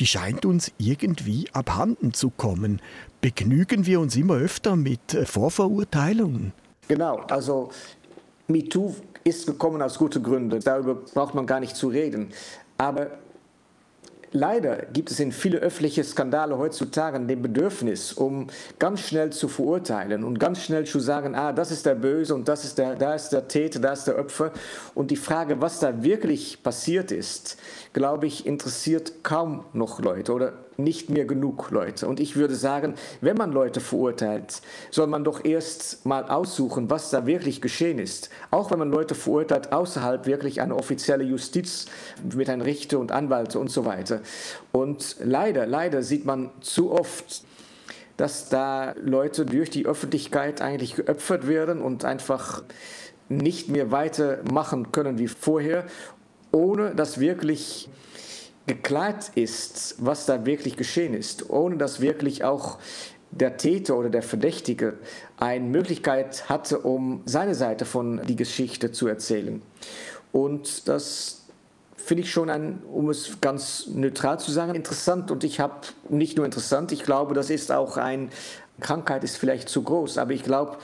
[0.00, 2.82] die scheint uns irgendwie abhanden zu kommen.
[3.20, 6.52] Begnügen wir uns immer öfter mit Vorverurteilungen?
[6.88, 7.70] Genau, also
[8.48, 10.60] MeToo ist gekommen aus guten Gründen.
[10.60, 12.32] Darüber braucht man gar nicht zu reden.
[12.78, 13.10] Aber
[14.36, 18.48] Leider gibt es in viele öffentliche Skandale heutzutage den Bedürfnis, um
[18.80, 22.48] ganz schnell zu verurteilen und ganz schnell zu sagen, ah, das ist der Böse und
[22.48, 24.50] das ist der, da ist der Täter, da ist der Opfer.
[24.92, 27.58] Und die Frage, was da wirklich passiert ist,
[27.92, 32.06] glaube ich, interessiert kaum noch Leute oder nicht mehr genug Leute.
[32.06, 37.10] Und ich würde sagen, wenn man Leute verurteilt, soll man doch erst mal aussuchen, was
[37.10, 38.30] da wirklich geschehen ist.
[38.50, 41.86] Auch wenn man Leute verurteilt außerhalb wirklich einer offiziellen Justiz
[42.34, 44.20] mit einem Richter und Anwalt und so weiter.
[44.72, 47.44] Und leider, leider sieht man zu oft,
[48.16, 52.62] dass da Leute durch die Öffentlichkeit eigentlich geopfert werden und einfach
[53.28, 55.84] nicht mehr weitermachen können wie vorher,
[56.52, 57.88] ohne dass wirklich
[58.66, 62.78] geklärt ist, was da wirklich geschehen ist, ohne dass wirklich auch
[63.30, 64.94] der Täter oder der Verdächtige
[65.38, 69.60] eine Möglichkeit hatte, um seine Seite von die Geschichte zu erzählen.
[70.32, 71.42] Und das
[71.96, 75.30] finde ich schon, ein, um es ganz neutral zu sagen, interessant.
[75.30, 75.74] Und ich habe
[76.08, 78.28] nicht nur interessant, ich glaube, das ist auch eine
[78.80, 80.78] Krankheit ist vielleicht zu groß, aber ich glaube,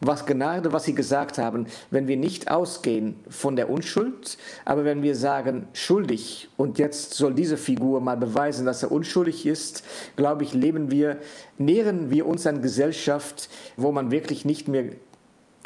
[0.00, 5.02] was Gnade, was Sie gesagt haben, wenn wir nicht ausgehen von der Unschuld, aber wenn
[5.02, 9.84] wir sagen, schuldig und jetzt soll diese Figur mal beweisen, dass er unschuldig ist,
[10.16, 11.18] glaube ich, leben wir,
[11.56, 14.84] nähren wir uns an Gesellschaft, wo man wirklich nicht mehr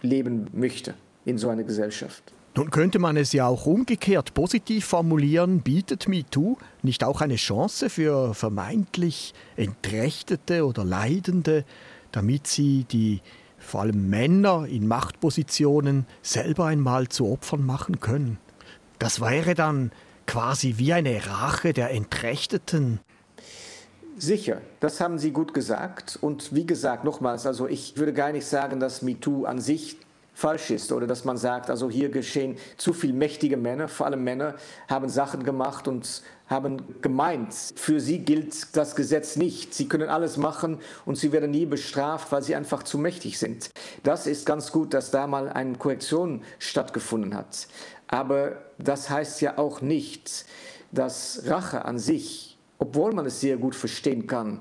[0.02, 2.22] leben möchte in so einer Gesellschaft.
[2.56, 7.88] Nun könnte man es ja auch umgekehrt positiv formulieren, bietet MeToo nicht auch eine Chance
[7.88, 11.64] für vermeintlich Entrechtete oder Leidende,
[12.10, 13.20] damit sie die
[13.60, 18.38] vor allem Männer in Machtpositionen selber einmal zu Opfern machen können.
[18.98, 19.92] Das wäre dann
[20.26, 23.00] quasi wie eine Rache der Entrechteten.
[24.16, 26.18] Sicher, das haben Sie gut gesagt.
[26.20, 29.96] Und wie gesagt, nochmals, also ich würde gar nicht sagen, dass MeToo an sich
[30.34, 34.24] falsch ist oder dass man sagt, also hier geschehen zu viel mächtige Männer, vor allem
[34.24, 34.54] Männer
[34.88, 39.72] haben Sachen gemacht und haben gemeint, für sie gilt das Gesetz nicht.
[39.72, 43.70] Sie können alles machen und sie werden nie bestraft, weil sie einfach zu mächtig sind.
[44.02, 47.68] Das ist ganz gut, dass da mal eine Korrektion stattgefunden hat.
[48.08, 50.44] Aber das heißt ja auch nicht,
[50.90, 54.60] dass Rache an sich, obwohl man es sehr gut verstehen kann,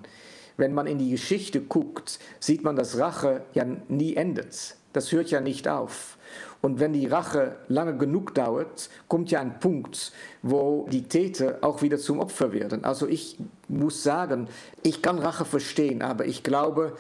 [0.57, 4.75] wenn man in die Geschichte guckt, sieht man, dass Rache ja nie endet.
[4.93, 6.18] Das hört ja nicht auf.
[6.61, 11.81] Und wenn die Rache lange genug dauert, kommt ja ein Punkt, wo die Täter auch
[11.81, 12.83] wieder zum Opfer werden.
[12.83, 13.37] Also ich
[13.69, 14.47] muss sagen,
[14.83, 16.97] ich kann Rache verstehen, aber ich glaube,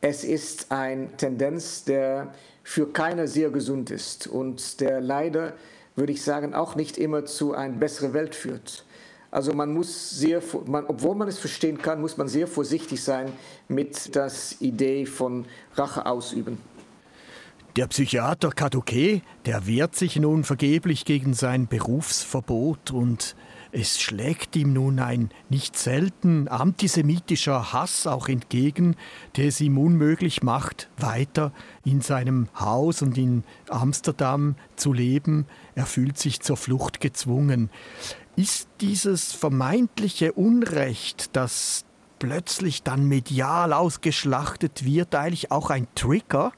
[0.00, 2.34] es ist eine Tendenz, der
[2.64, 5.52] für keiner sehr gesund ist und der leider,
[5.94, 8.84] würde ich sagen, auch nicht immer zu einer besseren Welt führt.
[9.30, 13.32] Also man muss sehr, man, obwohl man es verstehen kann, muss man sehr vorsichtig sein
[13.68, 16.58] mit der Idee von Rache ausüben.
[17.76, 23.34] Der Psychiater Kaduke, der wehrt sich nun vergeblich gegen sein Berufsverbot und
[23.72, 28.94] es schlägt ihm nun ein nicht selten antisemitischer Hass auch entgegen,
[29.36, 31.52] der es ihm unmöglich macht, weiter
[31.84, 35.46] in seinem Haus und in Amsterdam zu leben.
[35.74, 37.70] Er fühlt sich zur Flucht gezwungen.
[38.36, 41.86] Ist dieses vermeintliche Unrecht, das
[42.20, 46.52] plötzlich dann medial ausgeschlachtet wird, eigentlich auch ein Trigger?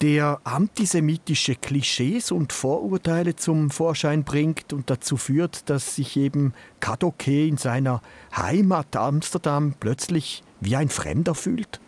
[0.00, 7.46] Der antisemitische Klischees und Vorurteile zum Vorschein bringt und dazu führt, dass sich eben Kadoke
[7.46, 8.02] in seiner
[8.36, 11.80] Heimat Amsterdam plötzlich wie ein Fremder fühlt?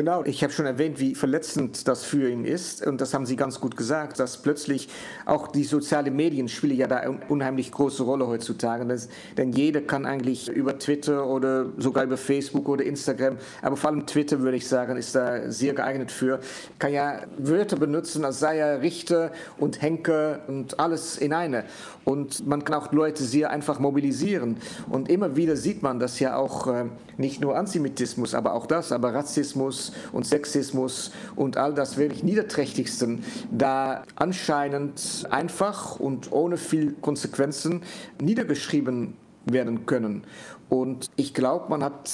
[0.00, 2.86] Genau, ich habe schon erwähnt, wie verletzend das für ihn ist.
[2.86, 4.88] Und das haben Sie ganz gut gesagt, dass plötzlich
[5.26, 8.86] auch die sozialen Medien spielen ja da eine unheimlich große Rolle heutzutage.
[8.86, 13.90] Das, denn jeder kann eigentlich über Twitter oder sogar über Facebook oder Instagram, aber vor
[13.90, 16.40] allem Twitter würde ich sagen, ist da sehr geeignet für,
[16.78, 21.64] kann ja Wörter benutzen, als sei er Richter und Henker und alles in eine.
[22.06, 24.56] Und man kann auch Leute sehr einfach mobilisieren.
[24.88, 26.86] Und immer wieder sieht man, dass ja auch äh,
[27.18, 33.24] nicht nur Antisemitismus, aber auch das, aber Rassismus und Sexismus und all das wirklich Niederträchtigsten
[33.50, 37.82] da anscheinend einfach und ohne viel Konsequenzen
[38.20, 40.24] niedergeschrieben werden können.
[40.68, 42.10] Und ich glaube, man hat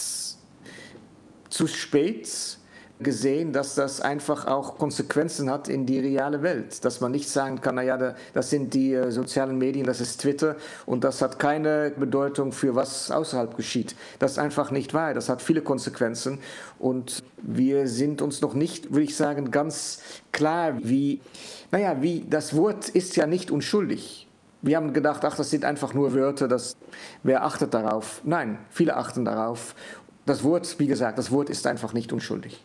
[1.49, 2.59] zu spät
[3.01, 6.85] gesehen, dass das einfach auch Konsequenzen hat in die reale Welt.
[6.85, 10.57] Dass man nicht sagen kann, naja, das sind die äh, sozialen Medien, das ist Twitter
[10.87, 13.95] und das hat keine Bedeutung für was außerhalb geschieht.
[14.19, 15.15] Das ist einfach nicht wahr.
[15.15, 16.39] Das hat viele Konsequenzen
[16.79, 20.01] und wir sind uns noch nicht, würde ich sagen, ganz
[20.33, 21.21] klar, wie,
[21.71, 24.27] naja, wie das Wort ist ja nicht unschuldig.
[24.63, 26.77] Wir haben gedacht, ach, das sind einfach nur Wörter, das,
[27.23, 28.23] wer achtet darauf?
[28.25, 29.75] Nein, viele achten darauf.
[30.25, 32.65] Das Wort, wie gesagt, das Wort ist einfach nicht unschuldig.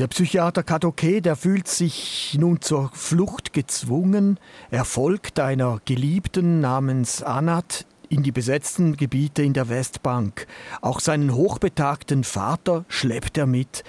[0.00, 4.40] Der Psychiater Kadoke, der fühlt sich nun zur Flucht gezwungen.
[4.70, 10.46] Er folgt einer Geliebten namens Anat in die besetzten Gebiete in der Westbank.
[10.80, 13.84] Auch seinen hochbetagten Vater schleppt er mit.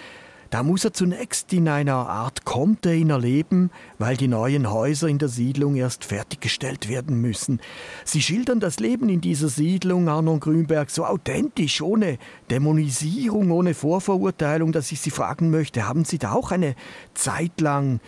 [0.51, 5.29] Da muss er zunächst in einer Art Container leben, weil die neuen Häuser in der
[5.29, 7.61] Siedlung erst fertiggestellt werden müssen.
[8.03, 12.17] Sie schildern das Leben in dieser Siedlung, Arnon Grünberg, so authentisch, ohne
[12.49, 16.75] Dämonisierung, ohne Vorverurteilung, dass ich Sie fragen möchte, haben Sie da auch eine
[17.13, 18.01] Zeit lang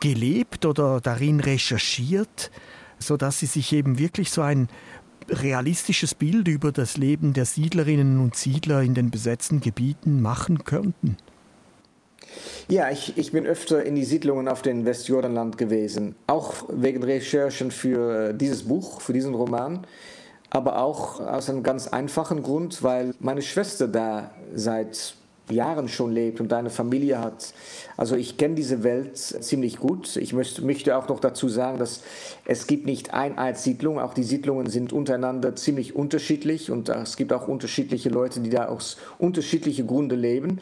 [0.00, 2.50] gelebt oder darin recherchiert,
[2.98, 4.68] sodass Sie sich eben wirklich so ein
[5.28, 11.18] realistisches Bild über das Leben der Siedlerinnen und Siedler in den besetzten Gebieten machen könnten?
[12.68, 17.70] Ja, ich, ich bin öfter in die Siedlungen auf dem Westjordanland gewesen, auch wegen Recherchen
[17.70, 19.86] für äh, dieses Buch, für diesen Roman,
[20.50, 25.14] aber auch aus einem ganz einfachen Grund, weil meine Schwester da seit
[25.50, 27.52] Jahren schon lebt und eine Familie hat.
[27.96, 30.16] Also ich kenne diese Welt ziemlich gut.
[30.16, 32.02] Ich möchte, auch noch dazu sagen, dass
[32.44, 33.98] es gibt nicht ein als Siedlung.
[33.98, 38.66] Auch die Siedlungen sind untereinander ziemlich unterschiedlich und es gibt auch unterschiedliche Leute, die da
[38.66, 40.60] aus unterschiedlichen Gründen leben.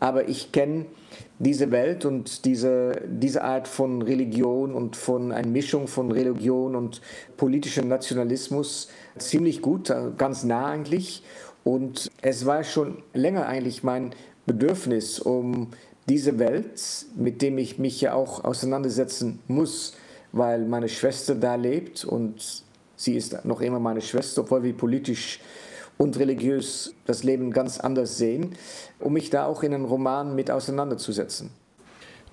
[0.00, 0.86] Aber ich kenne
[1.38, 7.00] diese Welt und diese, diese Art von Religion und von einer Mischung von Religion und
[7.36, 11.22] politischem Nationalismus ziemlich gut, ganz nah eigentlich.
[11.64, 14.14] Und es war schon länger eigentlich mein
[14.46, 15.68] Bedürfnis, um
[16.08, 19.94] diese Welt, mit dem ich mich ja auch auseinandersetzen muss,
[20.32, 22.64] weil meine Schwester da lebt und
[22.96, 25.40] sie ist noch immer meine Schwester, obwohl wir politisch
[26.02, 28.56] und religiös das Leben ganz anders sehen,
[28.98, 31.50] um mich da auch in einen Roman mit auseinanderzusetzen.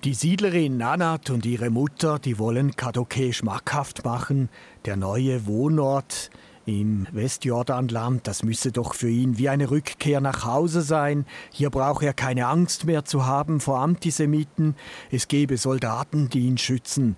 [0.02, 4.48] Die Siedlerin Nanat und ihre Mutter, die wollen Kadoke schmackhaft machen.
[4.86, 6.30] Der neue Wohnort
[6.66, 11.24] im Westjordanland, das müsse doch für ihn wie eine Rückkehr nach Hause sein.
[11.52, 14.74] Hier brauche er keine Angst mehr zu haben vor Antisemiten.
[15.12, 17.16] Es gebe Soldaten, die ihn schützen.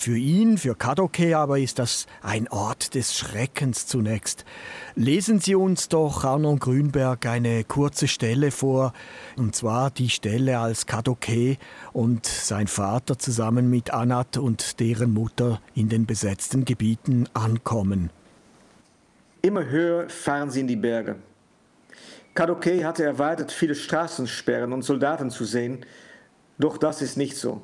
[0.00, 4.44] Für ihn, für Kadoke aber ist das ein Ort des Schreckens zunächst.
[4.94, 8.92] Lesen Sie uns doch, Arnon Grünberg, eine kurze Stelle vor,
[9.36, 11.56] und zwar die Stelle, als Kadoke
[11.92, 18.10] und sein Vater zusammen mit Anat und deren Mutter in den besetzten Gebieten ankommen.
[19.42, 21.16] Immer höher fahren sie in die Berge.
[22.34, 25.84] Kadoke hatte erwartet, viele Straßensperren und Soldaten zu sehen,
[26.56, 27.62] doch das ist nicht so.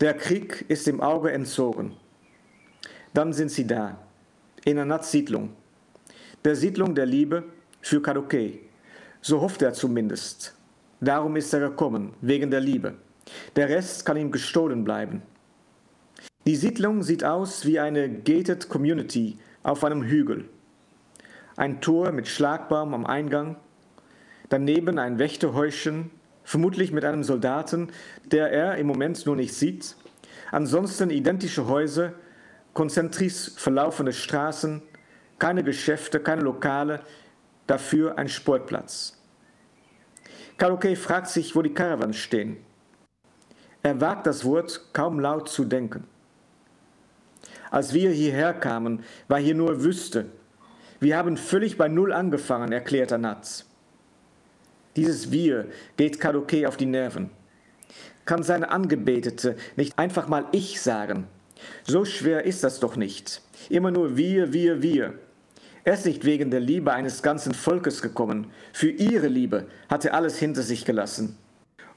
[0.00, 1.96] Der Krieg ist dem Auge entzogen.
[3.14, 3.98] Dann sind sie da,
[4.62, 5.54] in einer Siedlung.
[6.44, 7.44] Der Siedlung der Liebe
[7.80, 8.58] für Kadoke.
[9.22, 10.54] So hofft er zumindest.
[11.00, 12.96] Darum ist er gekommen, wegen der Liebe.
[13.56, 15.22] Der Rest kann ihm gestohlen bleiben.
[16.46, 20.44] Die Siedlung sieht aus wie eine gated Community auf einem Hügel.
[21.56, 23.56] Ein Tor mit Schlagbaum am Eingang,
[24.50, 26.10] daneben ein Wächterhäuschen,
[26.46, 27.88] vermutlich mit einem Soldaten,
[28.24, 29.96] der er im Moment nur nicht sieht.
[30.52, 32.12] Ansonsten identische Häuser,
[32.72, 34.80] konzentrisch verlaufende Straßen,
[35.38, 37.00] keine Geschäfte, keine Lokale,
[37.66, 39.20] dafür ein Sportplatz.
[40.56, 42.58] Karoke fragt sich, wo die Caravans stehen.
[43.82, 46.04] Er wagt das Wort kaum laut zu denken.
[47.70, 50.26] Als wir hierher kamen, war hier nur Wüste.
[51.00, 53.66] Wir haben völlig bei Null angefangen, erklärt Anatz.
[54.96, 57.30] Dieses Wir geht Kadoke auf die Nerven.
[58.24, 61.26] Kann seine Angebetete nicht einfach mal Ich sagen?
[61.84, 63.40] So schwer ist das doch nicht.
[63.68, 65.14] Immer nur wir, wir, wir.
[65.84, 68.50] Er ist nicht wegen der Liebe eines ganzen Volkes gekommen.
[68.72, 71.38] Für ihre Liebe hat er alles hinter sich gelassen.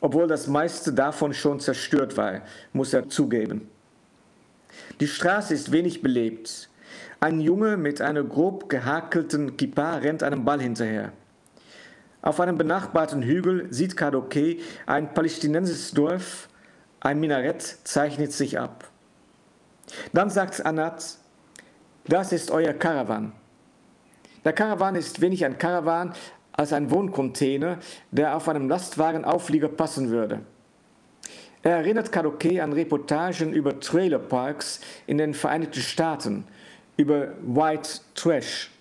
[0.02, 3.68] Obwohl das meiste davon schon zerstört war, muss er zugeben.
[5.00, 6.70] Die Straße ist wenig belebt.
[7.20, 11.12] Ein Junge mit einer grob gehakelten Kippa rennt einem Ball hinterher.
[12.22, 16.50] Auf einem benachbarten Hügel sieht Kadoke ein palästinensisches Dorf,
[17.00, 18.90] ein Minarett zeichnet sich ab.
[20.12, 21.18] Dann sagt Anat,
[22.06, 23.32] das ist euer Karawan.
[24.44, 26.14] Der Karawan ist wenig ein Karawan
[26.52, 27.80] als ein Wohncontainer,
[28.12, 30.42] der auf einem Lastwagenauflieger passen würde.
[31.62, 36.46] Er erinnert Kadoke an Reportagen über Trailerparks in den Vereinigten Staaten,
[36.98, 38.72] über White Trash.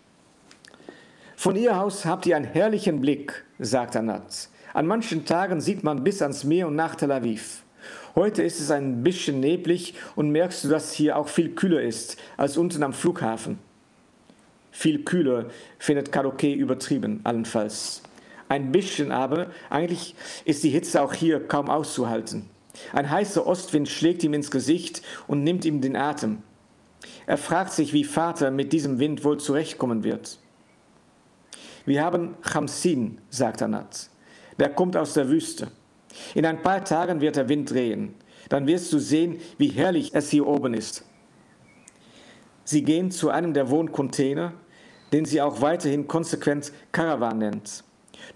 [1.39, 4.49] Von ihr aus habt ihr einen herrlichen Blick, sagt Anat.
[4.75, 7.63] An manchen Tagen sieht man bis ans Meer und nach Tel Aviv.
[8.17, 12.17] Heute ist es ein bisschen neblig und merkst du, dass hier auch viel kühler ist
[12.37, 13.61] als unten am Flughafen.
[14.73, 15.47] Viel kühler
[15.79, 18.03] findet Kadoke übertrieben, allenfalls.
[18.49, 22.51] Ein bisschen aber, eigentlich ist die Hitze auch hier kaum auszuhalten.
[22.93, 26.39] Ein heißer Ostwind schlägt ihm ins Gesicht und nimmt ihm den Atem.
[27.27, 30.41] Er fragt sich, wie Vater mit diesem Wind wohl zurechtkommen wird.
[31.89, 34.11] Wir haben Chamsin, sagt Anat.
[34.59, 35.69] Der kommt aus der Wüste.
[36.35, 38.15] In ein paar Tagen wird der Wind drehen.
[38.51, 41.07] Dann wirst du sehen, wie herrlich es hier oben ist.
[42.65, 44.53] Sie gehen zu einem der Wohncontainer,
[45.15, 47.85] den sie auch weiterhin konsequent Caravan nennt.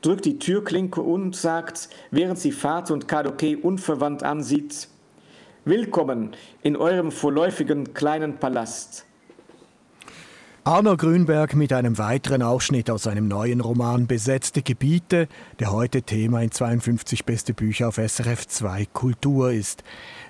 [0.00, 4.88] Drückt die Türklinke und sagt, während sie Vater und Kadoke unverwandt ansieht,
[5.66, 6.30] Willkommen
[6.62, 9.04] in eurem vorläufigen kleinen Palast.
[10.64, 15.26] Arno Grünberg mit einem weiteren Ausschnitt aus seinem neuen Roman Besetzte Gebiete,
[15.58, 19.82] der heute Thema in 52 beste Bücher auf SRF 2 Kultur ist.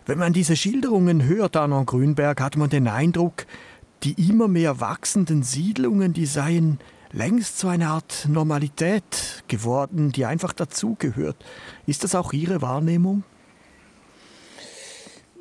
[0.07, 3.45] Wenn man diese Schilderungen hört, Arno Grünberg, hat man den Eindruck,
[4.05, 6.79] die immer mehr wachsenden Siedlungen, die seien
[7.12, 11.37] längst zu einer Art Normalität geworden, die einfach dazugehört.
[11.85, 13.23] Ist das auch Ihre Wahrnehmung?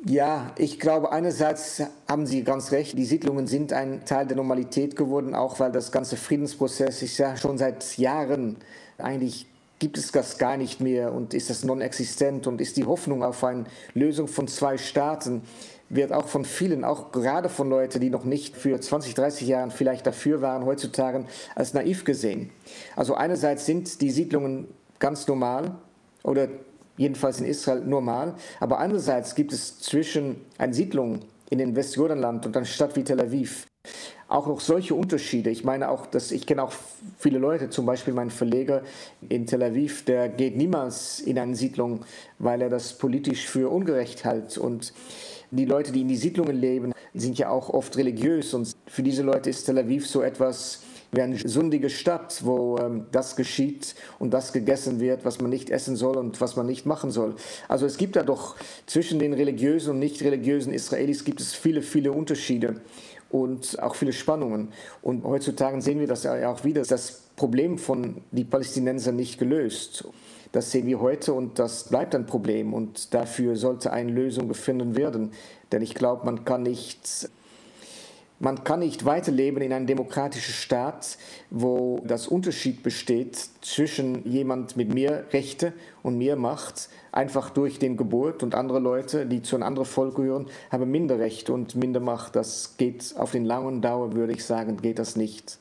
[0.04, 4.96] Ja, ich glaube, einerseits haben Sie ganz recht, die Siedlungen sind ein Teil der Normalität
[4.96, 8.56] geworden, auch weil das ganze Friedensprozess ist ja schon seit Jahren
[8.98, 9.46] eigentlich
[9.78, 13.42] gibt es das gar nicht mehr und ist das non-existent und ist die Hoffnung auf
[13.42, 15.42] eine Lösung von zwei Staaten
[15.88, 19.70] wird auch von vielen, auch gerade von Leuten, die noch nicht für 20, 30 Jahren
[19.70, 22.50] vielleicht dafür waren, heutzutage als naiv gesehen.
[22.96, 25.74] Also einerseits sind die Siedlungen ganz normal
[26.22, 26.48] oder
[26.96, 28.34] jedenfalls in Israel normal.
[28.60, 33.20] Aber andererseits gibt es zwischen einer Siedlung in den Westjordanland und einer Stadt wie Tel
[33.20, 33.66] Aviv
[34.32, 35.50] auch noch solche Unterschiede.
[35.50, 36.72] Ich meine auch, dass ich kenne auch
[37.18, 38.82] viele Leute, zum Beispiel mein Verleger
[39.28, 42.04] in Tel Aviv, der geht niemals in eine Siedlung,
[42.38, 44.56] weil er das politisch für ungerecht hält.
[44.56, 44.94] Und
[45.50, 49.22] die Leute, die in die Siedlungen leben, sind ja auch oft religiös und für diese
[49.22, 50.80] Leute ist Tel Aviv so etwas
[51.12, 55.68] wie eine sündige Stadt, wo ähm, das geschieht und das gegessen wird, was man nicht
[55.68, 57.34] essen soll und was man nicht machen soll.
[57.68, 61.82] Also es gibt da doch zwischen den religiösen und nicht religiösen Israelis gibt es viele,
[61.82, 62.80] viele Unterschiede
[63.28, 64.68] und auch viele Spannungen.
[65.02, 70.04] Und heutzutage sehen wir das ja auch wieder, das Problem von den Palästinensern nicht gelöst.
[70.52, 74.96] Das sehen wir heute und das bleibt ein Problem und dafür sollte eine Lösung gefunden
[74.96, 75.32] werden.
[75.72, 77.28] Denn ich glaube, man kann nicht
[78.42, 81.16] man kann nicht weiterleben in einem demokratischen Staat,
[81.48, 87.96] wo das Unterschied besteht zwischen jemand mit mehr Rechte und mehr Macht, einfach durch den
[87.96, 92.00] Geburt und andere Leute, die zu einem anderen Volk gehören, haben minder Rechte und minder
[92.00, 92.34] Macht.
[92.34, 95.58] Das geht auf den langen Dauer, würde ich sagen, geht das nicht.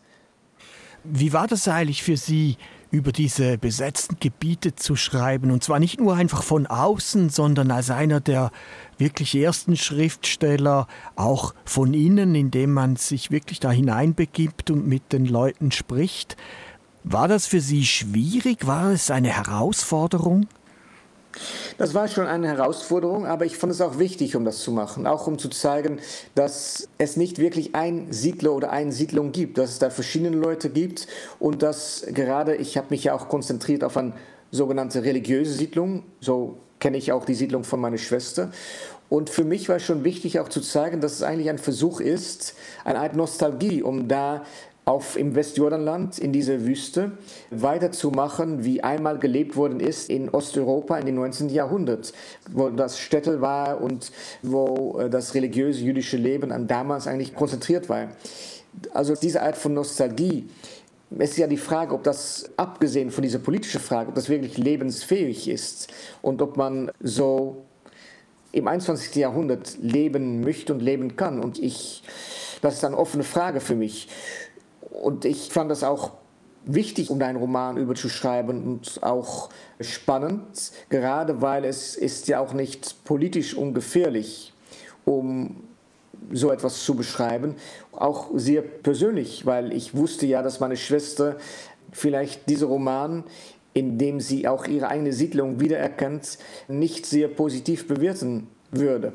[1.04, 2.58] Wie war das eigentlich für Sie,
[2.92, 5.50] über diese besetzten Gebiete zu schreiben?
[5.52, 8.52] Und zwar nicht nur einfach von außen, sondern als einer der
[8.98, 15.26] wirklich ersten Schriftsteller, auch von innen, indem man sich wirklich da hineinbegibt und mit den
[15.26, 16.38] Leuten spricht.
[17.04, 18.68] War das für Sie schwierig?
[18.68, 20.48] War es eine Herausforderung?
[21.78, 25.08] Das war schon eine Herausforderung, aber ich fand es auch wichtig, um das zu machen.
[25.08, 26.00] Auch um zu zeigen,
[26.36, 30.70] dass es nicht wirklich ein Siedler oder eine Siedlung gibt, dass es da verschiedene Leute
[30.70, 31.08] gibt
[31.39, 34.13] und dass gerade, ich habe mich ja auch konzentriert auf eine
[34.52, 38.52] sogenannte religiöse Siedlung, so kenne ich auch die Siedlung von meiner Schwester.
[39.08, 42.56] Und für mich war schon wichtig auch zu zeigen, dass es eigentlich ein Versuch ist,
[42.86, 44.46] eine Art Nostalgie, um da
[44.86, 47.12] auf im Westjordanland in dieser Wüste
[47.52, 51.50] weiterzumachen, wie einmal gelebt worden ist in Osteuropa in den 19.
[51.50, 52.13] Jahrhundert,
[52.52, 57.89] wo das Städtel war und wo äh, das religiöse jüdische Leben an damals eigentlich konzentriert
[57.89, 58.10] war.
[58.94, 60.50] Also diese Art von Nostalgie,
[61.20, 64.58] es ist ja die Frage, ob das, abgesehen von dieser politischen Frage, ob das wirklich
[64.58, 65.91] lebensfähig ist
[66.22, 67.65] und ob man so
[68.54, 69.15] im 21.
[69.15, 71.39] Jahrhundert leben möchte und leben kann.
[71.39, 72.04] Und ich,
[72.62, 74.08] das ist eine offene Frage für mich.
[75.02, 76.12] Und ich fand das auch
[76.64, 83.04] wichtig, um deinen Roman überzuschreiben und auch spannend, gerade weil es ist ja auch nicht
[83.04, 84.54] politisch ungefährlich,
[85.04, 85.64] um
[86.32, 87.56] so etwas zu beschreiben.
[87.92, 91.38] Auch sehr persönlich, weil ich wusste ja, dass meine Schwester
[91.92, 93.24] vielleicht diesen Roman,
[93.74, 96.38] in dem sie auch ihre eigene Siedlung wiedererkennt,
[96.68, 99.14] nicht sehr positiv bewerten würde.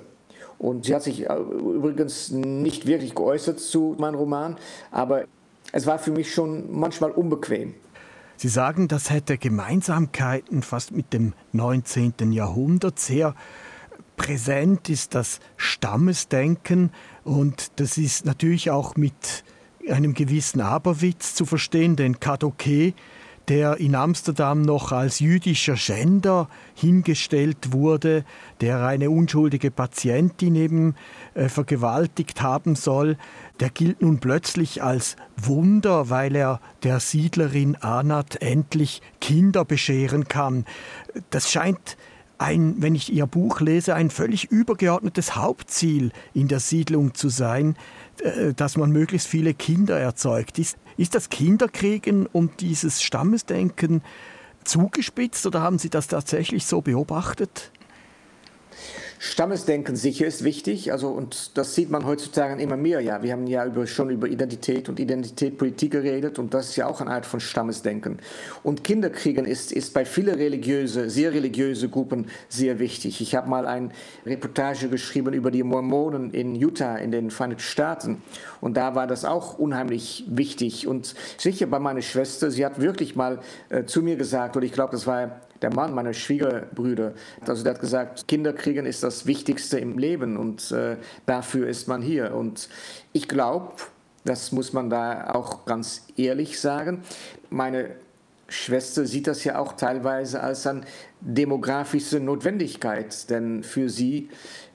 [0.58, 4.56] Und sie hat sich äh, übrigens nicht wirklich geäußert zu meinem Roman,
[4.90, 5.26] aber
[5.72, 7.74] es war für mich schon manchmal unbequem.
[8.36, 12.32] Sie sagen, das hätte Gemeinsamkeiten fast mit dem 19.
[12.32, 12.98] Jahrhundert.
[12.98, 13.34] Sehr
[14.16, 16.90] präsent ist das Stammesdenken
[17.24, 19.44] und das ist natürlich auch mit
[19.88, 22.94] einem gewissen Aberwitz zu verstehen, denn Kadoke
[23.48, 28.24] der in Amsterdam noch als jüdischer Schänder hingestellt wurde,
[28.60, 30.94] der eine unschuldige Patientin eben
[31.34, 33.16] äh, vergewaltigt haben soll,
[33.60, 40.64] der gilt nun plötzlich als Wunder, weil er der Siedlerin Anat endlich Kinder bescheren kann.
[41.30, 41.96] Das scheint
[42.38, 47.76] ein, wenn ich Ihr Buch lese, ein völlig übergeordnetes Hauptziel in der Siedlung zu sein,
[48.22, 50.58] äh, dass man möglichst viele Kinder erzeugt.
[50.58, 54.02] Ist, ist das Kinderkriegen um dieses Stammesdenken
[54.64, 57.70] zugespitzt oder haben Sie das tatsächlich so beobachtet?
[59.18, 63.00] Stammesdenken sicher ist wichtig, also und das sieht man heutzutage immer mehr.
[63.00, 66.86] Ja, wir haben ja über, schon über Identität und Identitätpolitik geredet und das ist ja
[66.86, 68.18] auch eine Art von Stammesdenken.
[68.62, 73.20] Und Kinderkriegen ist, ist bei vielen religiöse, sehr religiöse Gruppen sehr wichtig.
[73.20, 73.90] Ich habe mal eine
[74.24, 78.22] Reportage geschrieben über die Mormonen in Utah in den Vereinigten Staaten
[78.60, 83.16] und da war das auch unheimlich wichtig und sicher bei meiner Schwester, sie hat wirklich
[83.16, 87.14] mal äh, zu mir gesagt, und ich glaube, das war der Mann meiner Schwiegerbrüder.
[87.46, 90.96] Also der hat gesagt, Kinder kriegen ist das Wichtigste im Leben und äh,
[91.26, 92.34] dafür ist man hier.
[92.34, 92.68] Und
[93.12, 93.72] ich glaube,
[94.24, 97.02] das muss man da auch ganz ehrlich sagen,
[97.50, 97.90] meine
[98.48, 100.82] Schwester sieht das ja auch teilweise als eine
[101.20, 104.28] demografische Notwendigkeit, denn für sie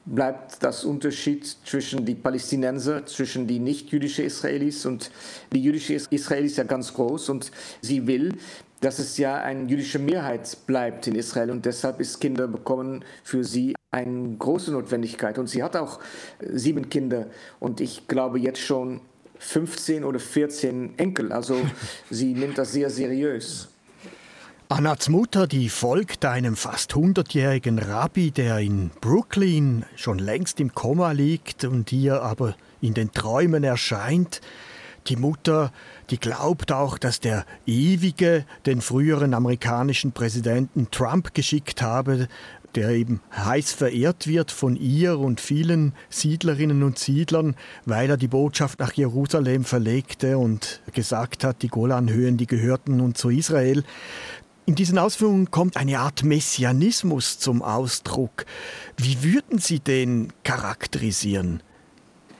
[0.06, 5.12] bleibt das Unterschied zwischen die Palästinenser, zwischen die nicht-jüdischen Israelis und
[5.54, 7.52] die jüdischen Israelis ja ganz groß und
[7.82, 8.34] sie will,
[8.82, 13.44] dass es ja eine jüdische Mehrheit bleibt in Israel und deshalb ist Kinder bekommen für
[13.44, 15.38] sie eine große Notwendigkeit.
[15.38, 16.00] Und sie hat auch
[16.40, 17.28] äh, sieben Kinder
[17.60, 19.02] und ich glaube jetzt schon
[19.40, 21.32] 15 oder 14 Enkel.
[21.32, 21.58] Also
[22.10, 23.70] sie nimmt das sehr seriös.
[24.70, 31.12] Annats Mutter, die folgt einem fast hundertjährigen Rabbi, der in Brooklyn schon längst im Koma
[31.12, 34.40] liegt und ihr aber in den Träumen erscheint.
[35.08, 35.72] Die Mutter,
[36.10, 42.28] die glaubt auch, dass der Ewige den früheren amerikanischen Präsidenten Trump geschickt habe,
[42.76, 48.28] der eben heiß verehrt wird von ihr und vielen Siedlerinnen und Siedlern, weil er die
[48.28, 53.84] Botschaft nach Jerusalem verlegte und gesagt hat, die Golanhöhen, die gehörten nun zu Israel.
[54.66, 58.46] In diesen Ausführungen kommt eine Art Messianismus zum Ausdruck.
[58.98, 61.64] Wie würden Sie den charakterisieren?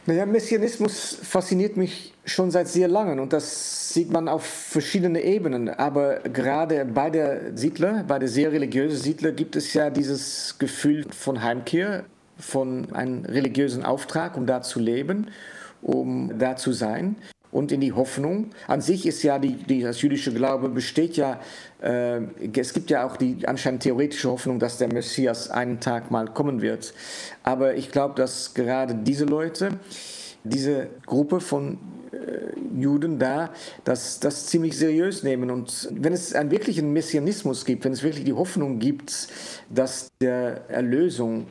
[0.06, 5.70] Naja, Messianismus fasziniert mich schon seit sehr langem und das sieht man auf verschiedenen Ebenen.
[5.70, 11.06] Aber gerade bei der Siedler, bei der sehr religiösen Siedler gibt es ja dieses Gefühl
[11.12, 12.06] von Heimkehr,
[12.38, 15.28] von einem religiösen Auftrag, um da zu leben,
[15.82, 17.16] um da zu sein
[17.52, 18.52] und in die Hoffnung.
[18.68, 21.40] An sich ist ja die, die das jüdische Glaube besteht ja,
[21.82, 22.22] äh,
[22.56, 26.62] es gibt ja auch die anscheinend theoretische Hoffnung, dass der Messias einen Tag mal kommen
[26.62, 26.94] wird.
[27.44, 29.70] Aber ich glaube, dass gerade diese Leute,
[30.44, 31.78] diese Gruppe von
[32.78, 33.52] Juden da,
[33.84, 35.50] das, das ziemlich seriös nehmen.
[35.50, 39.28] Und wenn es einen wirklichen Messianismus gibt, wenn es wirklich die Hoffnung gibt,
[39.70, 41.48] dass der Erlösung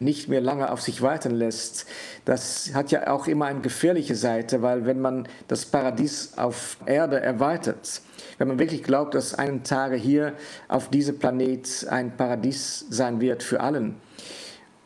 [0.00, 1.86] nicht mehr lange auf sich warten lässt.
[2.24, 7.20] Das hat ja auch immer eine gefährliche Seite, weil wenn man das Paradies auf Erde
[7.20, 8.02] erweitert,
[8.38, 10.32] wenn man wirklich glaubt, dass einen Tage hier
[10.68, 13.94] auf diesem Planet ein Paradies sein wird für allen,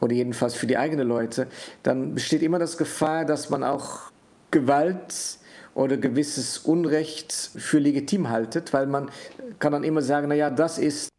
[0.01, 1.47] oder jedenfalls für die eigenen Leute,
[1.83, 4.13] dann besteht immer das Gefahr, dass man auch
[4.57, 5.39] Gewalt
[5.75, 9.11] oder gewisses Unrecht für legitim haltet, weil man
[9.59, 11.11] kann dann immer sagen, naja, das ist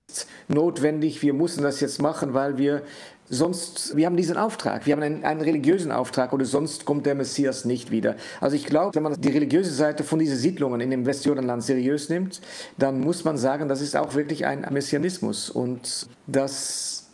[0.48, 2.82] notwendig, wir müssen das jetzt machen, weil wir
[3.30, 7.14] Sonst, wir haben diesen Auftrag, wir haben einen, einen, religiösen Auftrag oder sonst kommt der
[7.14, 8.16] Messias nicht wieder.
[8.40, 12.08] Also ich glaube, wenn man die religiöse Seite von diesen Siedlungen in dem Westjordanland seriös
[12.08, 12.40] nimmt,
[12.78, 17.10] dann muss man sagen, das ist auch wirklich ein Messianismus und das,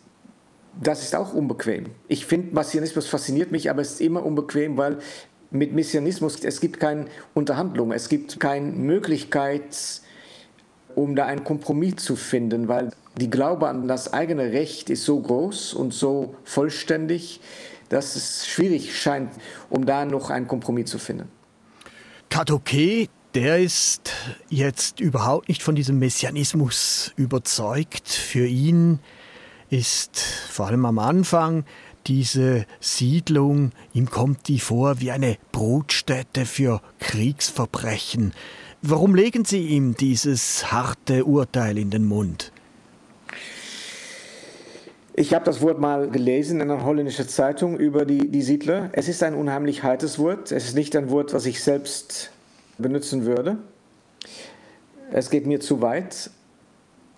[0.80, 1.86] das ist auch unbequem.
[2.06, 4.98] Ich finde, Messianismus fasziniert mich, aber es ist immer unbequem, weil
[5.54, 10.02] mit Messianismus, es gibt keine Unterhandlung, es gibt keine Möglichkeit,
[10.94, 15.20] um da einen Kompromiss zu finden, weil die Glaube an das eigene Recht ist so
[15.20, 17.40] groß und so vollständig,
[17.88, 19.30] dass es schwierig scheint,
[19.70, 21.28] um da noch einen Kompromiss zu finden.
[22.30, 24.12] Kadoke, der ist
[24.48, 28.08] jetzt überhaupt nicht von diesem Messianismus überzeugt.
[28.08, 28.98] Für ihn
[29.70, 31.64] ist vor allem am Anfang
[32.06, 38.32] diese Siedlung, ihm kommt die vor wie eine Brutstätte für Kriegsverbrechen.
[38.82, 42.52] Warum legen Sie ihm dieses harte Urteil in den Mund?
[45.16, 48.90] Ich habe das Wort mal gelesen in einer holländischen Zeitung über die, die Siedler.
[48.92, 50.50] Es ist ein unheimlich heites Wort.
[50.50, 52.30] Es ist nicht ein Wort, was ich selbst
[52.78, 53.58] benutzen würde.
[55.12, 56.30] Es geht mir zu weit.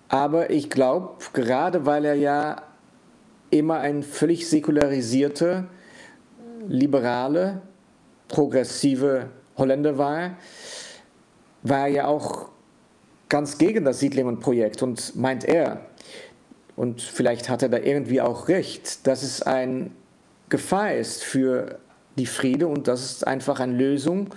[0.09, 2.61] Aber ich glaube, gerade weil er ja
[3.49, 5.67] immer ein völlig säkularisierte,
[6.67, 7.61] liberale,
[8.27, 10.37] progressive Holländer war,
[11.63, 12.49] war er ja auch
[13.29, 15.81] ganz gegen das Siedlingenprojekt und meint er,
[16.75, 19.89] und vielleicht hat er da irgendwie auch recht, dass es eine
[20.49, 21.79] Gefahr ist für
[22.17, 24.29] die Friede und dass es einfach eine Lösung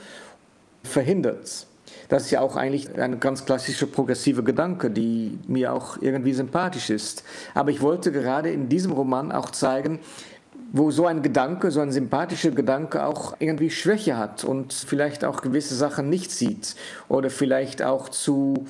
[0.82, 1.66] verhindert.
[2.10, 6.90] Das ist ja auch eigentlich ein ganz klassischer progressiver Gedanke, die mir auch irgendwie sympathisch
[6.90, 7.22] ist.
[7.54, 10.00] Aber ich wollte gerade in diesem Roman auch zeigen,
[10.72, 15.40] wo so ein Gedanke, so ein sympathischer Gedanke auch irgendwie Schwäche hat und vielleicht auch
[15.40, 16.74] gewisse Sachen nicht sieht
[17.08, 18.66] oder vielleicht auch zu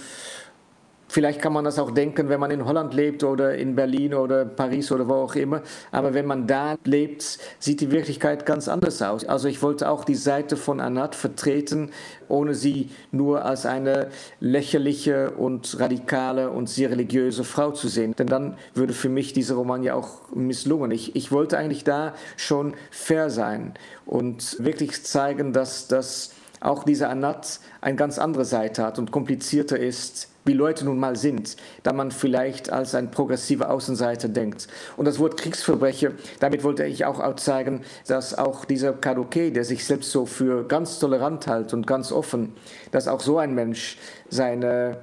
[1.13, 4.45] Vielleicht kann man das auch denken, wenn man in Holland lebt oder in Berlin oder
[4.45, 5.63] Paris oder wo auch immer.
[5.91, 9.25] Aber wenn man da lebt, sieht die Wirklichkeit ganz anders aus.
[9.25, 11.91] Also ich wollte auch die Seite von Anat vertreten,
[12.29, 18.15] ohne sie nur als eine lächerliche und radikale und sehr religiöse Frau zu sehen.
[18.17, 20.93] Denn dann würde für mich dieser Roman ja auch misslungen.
[20.93, 23.75] Ich, ich wollte eigentlich da schon fair sein
[24.07, 29.77] und wirklich zeigen, dass das auch diese Anat eine ganz andere Seite hat und komplizierter
[29.77, 34.69] ist wie Leute nun mal sind, da man vielleicht als ein progressiver Außenseiter denkt.
[34.97, 39.85] Und das Wort Kriegsverbrecher, damit wollte ich auch zeigen, dass auch dieser Kadoke, der sich
[39.85, 42.55] selbst so für ganz tolerant hält und ganz offen,
[42.91, 44.99] dass auch so ein Mensch seine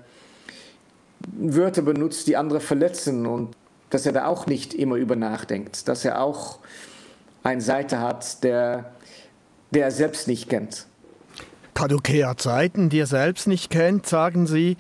[1.38, 3.56] Wörter benutzt, die andere verletzen und
[3.90, 6.60] dass er da auch nicht immer über nachdenkt, dass er auch
[7.44, 8.92] eine Seite hat, der,
[9.72, 10.86] der er selbst nicht kennt.
[11.74, 14.78] Kadokea Zeiten, die er selbst nicht kennt, sagen Sie.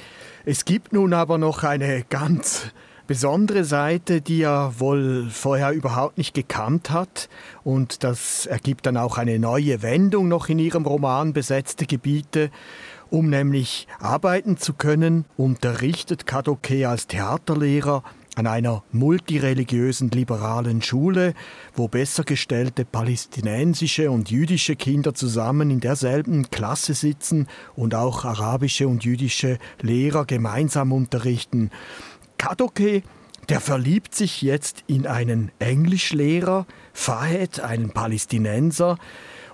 [0.49, 2.67] Es gibt nun aber noch eine ganz
[3.05, 7.27] besondere Seite, die er wohl vorher überhaupt nicht gekannt hat.
[7.65, 12.49] Und das ergibt dann auch eine neue Wendung noch in ihrem Roman Besetzte Gebiete.
[13.09, 18.03] Um nämlich arbeiten zu können, unterrichtet Kadoke als Theaterlehrer
[18.37, 21.33] an einer multireligiösen liberalen Schule,
[21.73, 28.87] wo besser gestellte palästinensische und jüdische Kinder zusammen in derselben Klasse sitzen und auch arabische
[28.87, 31.71] und jüdische Lehrer gemeinsam unterrichten.
[32.37, 33.01] Kadoke,
[33.49, 38.99] der verliebt sich jetzt in einen Englischlehrer, Fahed, einen Palästinenser,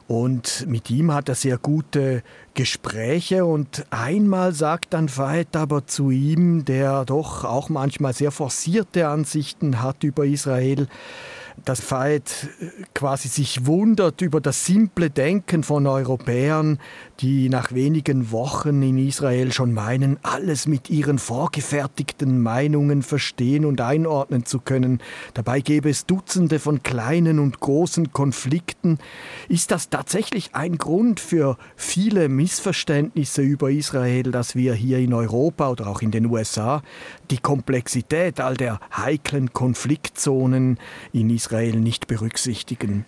[0.08, 2.24] und mit ihm hat er sehr gute
[2.54, 3.46] Gespräche.
[3.46, 9.82] Und einmal sagt dann Fahed aber zu ihm, der doch auch manchmal sehr forcierte Ansichten
[9.82, 10.88] hat über Israel,
[11.66, 12.50] dass Fahed
[12.94, 16.80] quasi sich wundert über das simple Denken von Europäern,
[17.20, 23.82] die nach wenigen Wochen in Israel schon meinen, alles mit ihren vorgefertigten Meinungen verstehen und
[23.82, 25.00] einordnen zu können.
[25.34, 28.98] Dabei gäbe es Dutzende von kleinen und großen Konflikten.
[29.48, 35.70] Ist das tatsächlich ein Grund für viele Missverständnisse über Israel, dass wir hier in Europa
[35.70, 36.82] oder auch in den USA
[37.32, 40.78] die Komplexität all der heiklen Konfliktzonen
[41.12, 43.06] in Israel nicht berücksichtigen?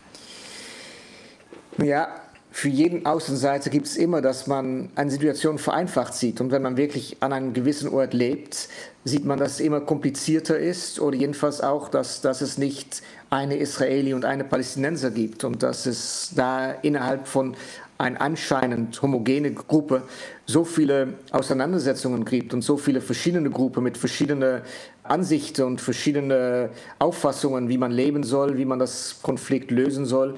[1.77, 2.07] Ja,
[2.55, 6.39] für jeden Außenseiter gibt es immer, dass man eine Situation vereinfacht sieht.
[6.39, 8.69] Und wenn man wirklich an einem gewissen Ort lebt,
[9.03, 13.57] sieht man, dass es immer komplizierter ist oder jedenfalls auch, dass, dass es nicht eine
[13.57, 17.57] Israeli und eine Palästinenser gibt und dass es da innerhalb von
[17.97, 20.03] einer anscheinend homogene Gruppe
[20.45, 24.61] so viele Auseinandersetzungen gibt und so viele verschiedene Gruppen mit verschiedenen
[25.07, 30.35] Ansichten und verschiedenen Auffassungen, wie man leben soll, wie man das Konflikt lösen soll.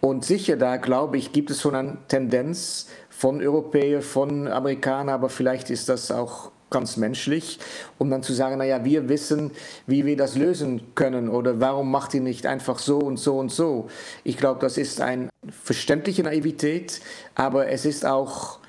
[0.00, 5.28] Und sicher, da glaube ich, gibt es schon eine Tendenz von Europäern, von Amerikanern, aber
[5.28, 7.58] vielleicht ist das auch ganz menschlich,
[7.98, 9.50] um dann zu sagen, naja, wir wissen,
[9.86, 13.50] wie wir das lösen können oder warum macht ihr nicht einfach so und so und
[13.50, 13.88] so.
[14.24, 17.00] Ich glaube, das ist eine verständliche Naivität,
[17.34, 18.59] aber es ist auch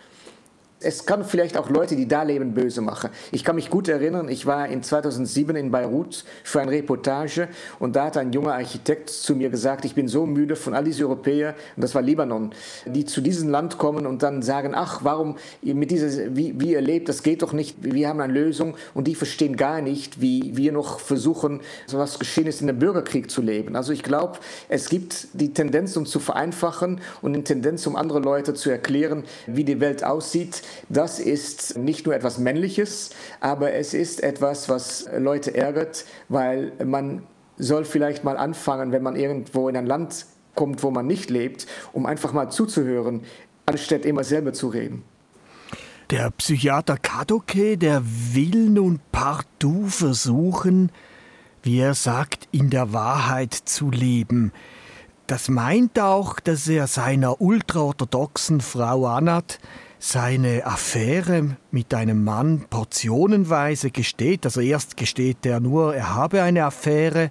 [0.83, 3.09] es kann vielleicht auch Leute, die da leben, böse machen.
[3.31, 7.47] Ich kann mich gut erinnern, ich war in 2007 in Beirut für eine Reportage
[7.79, 10.83] und da hat ein junger Architekt zu mir gesagt, ich bin so müde von all
[10.83, 12.51] diesen Europäern, und das war Libanon,
[12.85, 16.81] die zu diesem Land kommen und dann sagen, ach, warum mit dieser, wie, wie ihr
[16.81, 20.57] lebt, das geht doch nicht, wir haben eine Lösung und die verstehen gar nicht, wie
[20.57, 23.75] wir noch versuchen, so was geschehen ist, in einem Bürgerkrieg zu leben.
[23.75, 28.19] Also ich glaube, es gibt die Tendenz, um zu vereinfachen und eine Tendenz, um andere
[28.19, 33.93] Leute zu erklären, wie die Welt aussieht, das ist nicht nur etwas Männliches, aber es
[33.93, 37.23] ist etwas, was Leute ärgert, weil man
[37.57, 41.67] soll vielleicht mal anfangen, wenn man irgendwo in ein Land kommt, wo man nicht lebt,
[41.93, 43.21] um einfach mal zuzuhören,
[43.65, 45.03] anstatt immer selber zu reden.
[46.09, 50.91] Der Psychiater Kadoke, der will nun partout versuchen,
[51.63, 54.51] wie er sagt, in der Wahrheit zu leben.
[55.27, 59.59] Das meint auch, dass er seiner ultraorthodoxen Frau Anat
[60.03, 64.45] seine Affäre mit einem Mann portionenweise gesteht.
[64.45, 67.29] Also erst gesteht er nur, er habe eine Affäre,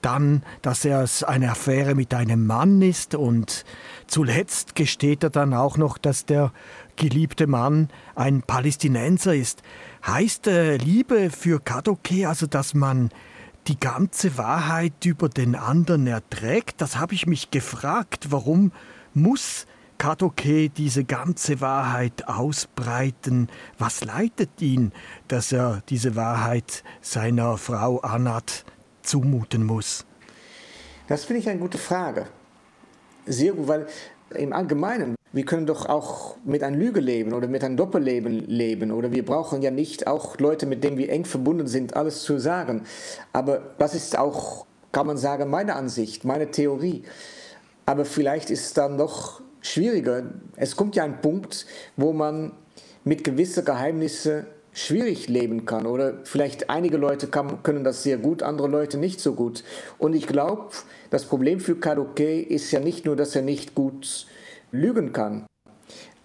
[0.00, 3.66] dann, dass er eine Affäre mit einem Mann ist und
[4.06, 6.50] zuletzt gesteht er dann auch noch, dass der
[6.96, 9.62] geliebte Mann ein Palästinenser ist.
[10.06, 13.10] Heißt äh, Liebe für Kadoke also, dass man
[13.66, 16.80] die ganze Wahrheit über den anderen erträgt?
[16.80, 18.28] Das habe ich mich gefragt.
[18.30, 18.72] Warum
[19.12, 19.66] muss
[19.98, 23.48] Kadoke diese ganze Wahrheit ausbreiten?
[23.78, 24.92] Was leitet ihn,
[25.26, 28.64] dass er diese Wahrheit seiner Frau Anat
[29.02, 30.06] zumuten muss?
[31.08, 32.26] Das finde ich eine gute Frage.
[33.26, 33.86] Sehr gut, weil
[34.30, 38.90] im Allgemeinen, Wir können doch auch mit einer Lüge leben oder mit einem Doppelleben leben
[38.90, 42.38] oder wir brauchen ja nicht auch Leute, mit denen wir eng verbunden sind, alles zu
[42.38, 42.84] sagen.
[43.34, 47.04] Aber das ist auch, kann man sagen, meine Ansicht, meine Theorie.
[47.84, 50.24] Aber vielleicht ist dann noch schwieriger.
[50.56, 52.52] Es kommt ja ein Punkt, wo man
[53.04, 55.86] mit gewissen Geheimnissen schwierig leben kann.
[55.86, 59.64] Oder vielleicht einige Leute kann, können das sehr gut, andere Leute nicht so gut.
[59.98, 60.68] Und ich glaube,
[61.10, 64.26] das Problem für Kadoke ist ja nicht nur, dass er nicht gut
[64.70, 65.46] lügen kann.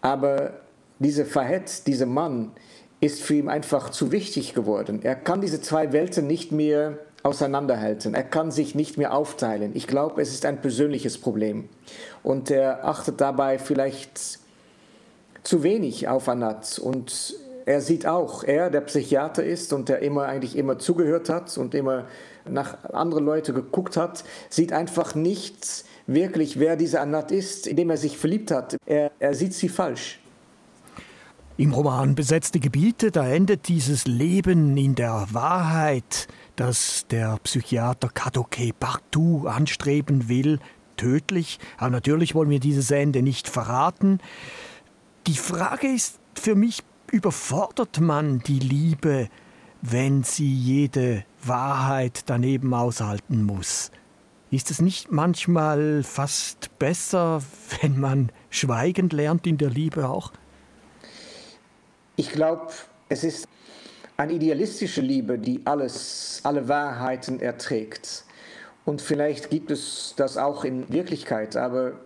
[0.01, 0.61] Aber
[0.99, 2.51] dieser Verhet, dieser Mann,
[2.99, 5.01] ist für ihn einfach zu wichtig geworden.
[5.03, 8.13] Er kann diese zwei Welten nicht mehr auseinanderhalten.
[8.13, 9.71] Er kann sich nicht mehr aufteilen.
[9.73, 11.69] Ich glaube, es ist ein persönliches Problem.
[12.21, 14.39] Und er achtet dabei vielleicht
[15.43, 16.79] zu wenig auf Anat.
[16.79, 21.57] Und er sieht auch, er, der Psychiater ist und der immer eigentlich immer zugehört hat
[21.57, 22.05] und immer
[22.45, 27.97] nach andere Leute geguckt hat, sieht einfach nicht, wirklich, wer dieser Anat ist, indem er
[27.97, 28.77] sich verliebt hat.
[28.85, 30.19] Er, er sieht sie falsch.
[31.55, 38.71] Im Roman Besetzte Gebiete, da endet dieses Leben in der Wahrheit, das der Psychiater Kadoke
[38.73, 40.59] partout anstreben will,
[40.97, 41.59] tödlich.
[41.77, 44.19] Aber natürlich wollen wir dieses Ende nicht verraten.
[45.27, 49.29] Die Frage ist für mich, überfordert man die Liebe,
[49.81, 53.91] wenn sie jede Wahrheit daneben aushalten muss?
[54.49, 57.41] Ist es nicht manchmal fast besser,
[57.81, 60.31] wenn man schweigend lernt in der Liebe auch?
[62.15, 62.71] Ich glaube,
[63.09, 63.47] es ist
[64.23, 68.23] eine idealistische Liebe, die alles, alle Wahrheiten erträgt.
[68.85, 71.99] Und vielleicht gibt es das auch in Wirklichkeit, aber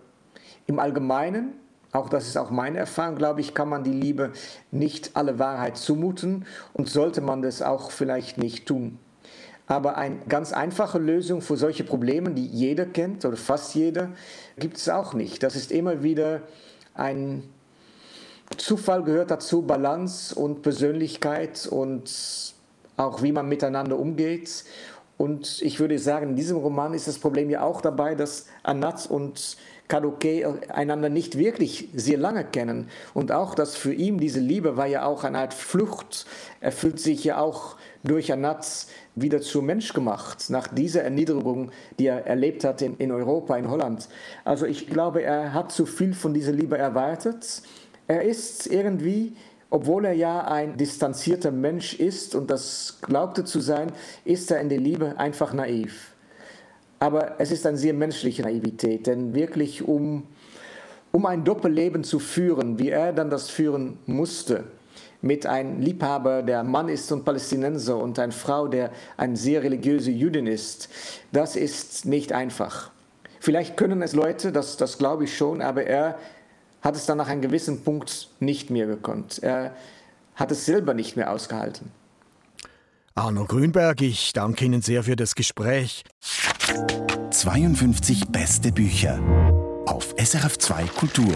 [0.66, 1.52] im Allgemeinen,
[1.92, 4.32] auch das ist auch meine Erfahrung, glaube ich, kann man die Liebe
[4.72, 8.98] nicht alle Wahrheit zumuten und sollte man das auch vielleicht nicht tun.
[9.68, 14.10] Aber eine ganz einfache Lösung für solche Probleme, die jeder kennt oder fast jeder,
[14.58, 15.44] gibt es auch nicht.
[15.44, 16.42] Das ist immer wieder
[16.94, 17.44] ein
[18.56, 22.54] Zufall gehört dazu, Balance und Persönlichkeit und
[22.96, 24.64] auch wie man miteinander umgeht.
[25.16, 29.10] Und ich würde sagen, in diesem Roman ist das Problem ja auch dabei, dass Anat
[29.10, 29.56] und
[29.88, 32.88] Kadoke einander nicht wirklich sehr lange kennen.
[33.14, 36.26] Und auch, dass für ihn diese Liebe war ja auch eine Art Flucht.
[36.60, 38.86] Er fühlt sich ja auch durch Anat
[39.16, 43.68] wieder zu Mensch gemacht, nach dieser Erniedrigung, die er erlebt hat in, in Europa, in
[43.68, 44.08] Holland.
[44.44, 47.62] Also ich glaube, er hat zu viel von dieser Liebe erwartet.
[48.08, 49.36] Er ist irgendwie,
[49.68, 53.92] obwohl er ja ein distanzierter Mensch ist und das glaubte zu sein,
[54.24, 56.14] ist er in der Liebe einfach naiv.
[57.00, 60.24] Aber es ist eine sehr menschliche Naivität, denn wirklich um,
[61.12, 64.64] um ein Doppelleben zu führen, wie er dann das führen musste,
[65.20, 70.10] mit einem Liebhaber, der Mann ist und Palästinenser und einer Frau, der eine sehr religiöse
[70.10, 70.88] Jüdin ist.
[71.30, 72.90] Das ist nicht einfach.
[73.40, 76.18] Vielleicht können es Leute, das, das glaube ich schon, aber er
[76.88, 79.40] hat es dann nach einem gewissen Punkt nicht mehr gekonnt.
[79.42, 79.76] Er
[80.34, 81.90] hat es selber nicht mehr ausgehalten.
[83.14, 86.02] Arno Grünberg, ich danke Ihnen sehr für das Gespräch.
[87.30, 89.20] 52 beste Bücher
[89.84, 91.34] auf SRF2 Kultur.